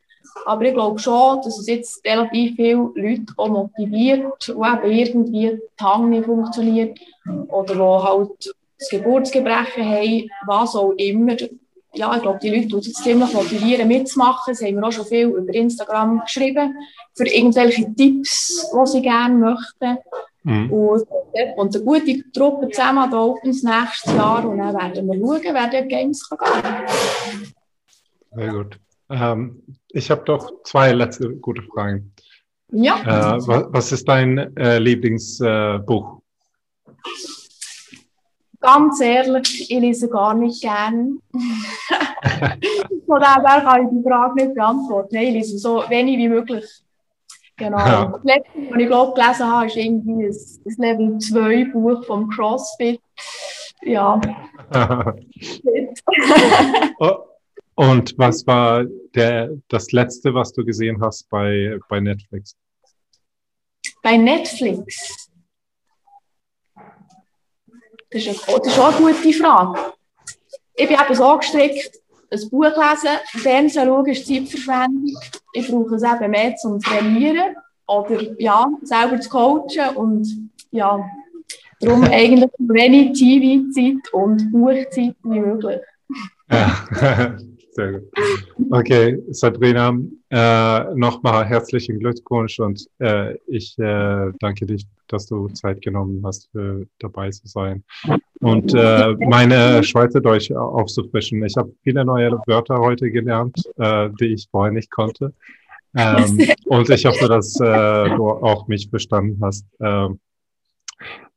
Aber 0.47 0.63
ich 0.65 0.73
glaube 0.73 0.99
schon, 0.99 1.43
dass 1.43 1.59
es 1.59 1.67
jetzt 1.67 2.03
relativ 2.07 2.57
viele 2.57 2.91
Leute 2.95 3.27
auch 3.37 3.49
motiviert, 3.49 4.33
die 4.47 4.53
eben 4.53 4.85
irgendwie 4.85 5.59
die 5.79 5.85
Hang 5.85 6.09
nicht 6.09 6.25
funktioniert 6.25 6.99
oder 7.49 7.75
die 7.75 7.81
halt 7.81 8.55
das 8.79 8.89
Geburtsgebrechen 8.89 9.85
haben, 9.85 10.31
was 10.47 10.75
auch 10.75 10.93
immer. 10.93 11.37
Ja, 11.93 12.17
ich 12.17 12.23
glaube, 12.23 12.39
die 12.43 12.49
Leute 12.49 12.69
tun 12.69 12.81
sich 12.81 12.95
ziemlich 12.95 13.35
motivieren, 13.35 13.89
mitzumachen. 13.89 14.55
Sie 14.55 14.67
haben 14.67 14.77
mir 14.77 14.87
auch 14.87 14.93
schon 14.93 15.05
viel 15.05 15.27
über 15.27 15.53
Instagram 15.53 16.21
geschrieben, 16.21 16.75
für 17.15 17.27
irgendwelche 17.27 17.93
Tipps, 17.95 18.71
die 18.73 18.87
sie 18.87 19.03
gerne 19.03 19.35
möchten. 19.35 19.99
Mhm. 20.43 20.73
Und 20.73 21.07
kommt 21.57 21.77
eine 21.77 21.85
gute 21.85 22.33
Truppe 22.33 22.69
zusammen 22.71 23.11
da 23.11 23.35
ins 23.43 23.63
nächste 23.63 24.15
Jahr 24.15 24.45
und 24.49 24.59
dann 24.59 24.75
werden 24.75 25.07
wir 25.07 25.15
schauen, 25.15 25.55
wer 25.55 25.71
dort 25.71 25.89
Games 25.89 26.29
kann 26.29 26.63
gehen 26.63 27.55
Sehr 28.33 28.53
gut. 28.53 28.81
Ähm, 29.11 29.63
ich 29.89 30.11
habe 30.11 30.23
doch 30.25 30.63
zwei 30.65 30.93
letzte 30.93 31.35
gute 31.37 31.63
Fragen. 31.63 32.13
Ja. 32.73 33.01
Äh, 33.37 33.41
was, 33.47 33.65
was, 33.69 33.93
ist 33.93 34.09
dein 34.09 34.57
äh, 34.57 34.79
Lieblingsbuch? 34.79 36.17
Äh, 36.17 36.93
Ganz 38.61 39.01
ehrlich, 39.01 39.71
ich 39.71 39.81
lese 39.81 40.09
gar 40.09 40.35
nicht 40.35 40.61
gern. 40.63 41.19
Von 43.07 43.21
daher 43.21 43.63
kann 43.63 43.85
ich 43.85 43.91
die 43.91 44.03
Frage 44.07 44.35
nicht 44.35 44.55
beantworten. 44.55 45.17
Ich 45.17 45.33
lese 45.33 45.59
so 45.59 45.83
wenig 45.89 46.19
wie 46.19 46.29
möglich. 46.29 46.65
Genau. 47.61 47.79
Ja. 47.79 48.07
Das 48.07 48.25
letzte, 48.25 48.71
was 48.71 48.81
ich 48.81 48.87
glaube 48.87 49.15
gelesen 49.15 49.53
habe, 49.53 49.67
ist 49.67 49.77
irgendwie 49.77 50.27
das, 50.27 50.79
Level 50.79 51.19
2 51.19 51.65
Buch 51.73 52.05
vom 52.07 52.31
CrossFit. 52.31 53.03
Ja. 53.83 54.19
oh, 56.99 57.17
und 57.75 58.15
was 58.17 58.47
war 58.47 58.85
der, 59.15 59.51
das 59.69 59.93
letzte, 59.93 60.33
was 60.33 60.55
du 60.55 60.65
gesehen 60.65 61.03
hast 61.03 61.29
bei, 61.29 61.79
bei 61.91 62.01
Netflix? 62.01 62.57
Bei 64.03 64.17
Netflix? 64.17 65.29
Das 68.09 68.25
ist, 68.25 68.49
eine, 68.49 68.59
das 68.59 68.73
ist 68.73 68.79
auch 68.79 68.97
eine 68.97 69.13
gute 69.13 69.33
Frage. 69.35 69.93
Ich 70.75 70.89
bin 70.89 70.97
eben 70.99 71.15
so 71.15 71.37
gestrickt, 71.37 71.91
ein 72.31 72.51
Buch 72.51 72.65
lesen, 72.65 73.19
Fernsehen 73.43 73.87
schauen 73.87 74.07
ist 74.07 74.27
Zeitverschwendung. 74.27 75.07
Ich 75.53 75.69
brauche 75.69 75.97
es 75.97 76.03
eben 76.03 76.31
mehr 76.31 76.57
zum 76.57 76.81
Trainieren 76.81 77.57
oder 77.87 78.23
ja, 78.39 78.71
selber 78.83 79.21
zu 79.21 79.29
coachen 79.29 79.97
und 79.97 80.51
ja, 80.71 81.05
darum 81.81 82.05
eigentlich 82.05 82.51
so 82.57 82.69
wenig 82.69 83.19
TV-Zeit 83.19 84.13
und 84.13 84.53
Buchzeit 84.53 85.17
wie 85.25 85.41
möglich. 85.41 85.81
Ja, 86.51 87.37
sehr 87.73 87.93
gut. 87.93 88.11
Okay, 88.71 89.19
Sabrina, 89.31 89.97
äh, 90.31 90.95
nochmal 90.95 91.45
herzlichen 91.45 91.99
Glückwunsch 91.99 92.59
und 92.61 92.87
äh, 92.99 93.37
ich 93.47 93.79
äh, 93.79 94.33
danke 94.41 94.67
dich, 94.67 94.87
dass 95.09 95.27
du 95.27 95.49
Zeit 95.49 95.83
genommen 95.83 96.23
hast, 96.25 96.51
für 96.53 96.87
dabei 96.99 97.31
zu 97.31 97.47
sein 97.47 97.83
und 98.41 98.75
äh, 98.75 99.15
meine 99.19 99.83
Schweizerdeutsch 99.85 100.51
aufzufrischen. 100.53 101.45
Ich 101.45 101.57
habe 101.57 101.73
viele 101.83 102.05
neue 102.05 102.33
Wörter 102.47 102.79
heute 102.79 103.11
gelernt, 103.11 103.63
äh, 103.77 104.09
die 104.21 104.35
ich 104.35 104.49
vorher 104.51 104.73
nicht 104.73 104.91
konnte. 104.91 105.35
Ähm, 105.95 106.41
und 106.67 106.89
ich 106.89 107.05
hoffe, 107.05 107.29
dass 107.29 107.59
äh, 107.61 108.17
du 108.17 108.29
auch 108.29 108.67
mich 108.69 108.89
verstanden 108.89 109.39
hast. 109.43 109.67
Ähm, 109.81 110.21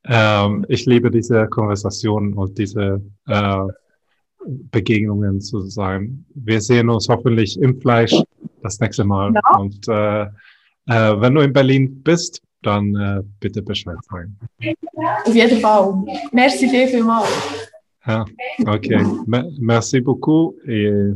ähm, 0.05 0.65
ich 0.67 0.85
liebe 0.85 1.09
diese 1.11 1.47
Konversationen 1.47 2.33
und 2.33 2.57
diese 2.57 3.01
äh, 3.27 3.67
Begegnungen 4.71 5.41
zu 5.41 5.61
sein. 5.61 6.25
Wir 6.35 6.61
sehen 6.61 6.89
uns 6.89 7.07
hoffentlich 7.09 7.59
im 7.61 7.79
Fleisch 7.79 8.15
das 8.61 8.79
nächste 8.79 9.03
Mal. 9.03 9.33
Ja. 9.33 9.57
Und 9.57 9.87
äh, 9.87 10.23
äh, 10.23 11.21
wenn 11.21 11.35
du 11.35 11.41
in 11.41 11.53
Berlin 11.53 12.01
bist, 12.03 12.41
dann 12.61 12.95
äh, 12.95 13.21
bitte 13.39 13.61
Bescheid 13.61 13.97
sagen. 14.09 14.37
Auf 15.25 15.35
jeden 15.35 15.59
Fall. 15.59 16.03
Merci 16.31 16.67
dir 16.67 16.87
vielmals. 16.87 17.29
Ja, 18.05 18.25
okay. 18.65 19.05
Merci 19.59 20.01
beaucoup 20.01 20.55
et 20.65 21.15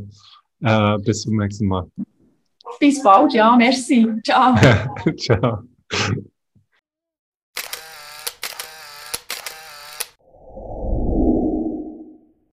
äh, 0.62 0.98
bis 1.00 1.22
zum 1.22 1.38
nächsten 1.38 1.68
Mal. 1.68 1.86
Bis 2.80 3.02
bald, 3.02 3.34
ja. 3.34 3.56
Merci. 3.56 4.08
Ciao. 4.24 4.56
Ciao. 5.18 5.64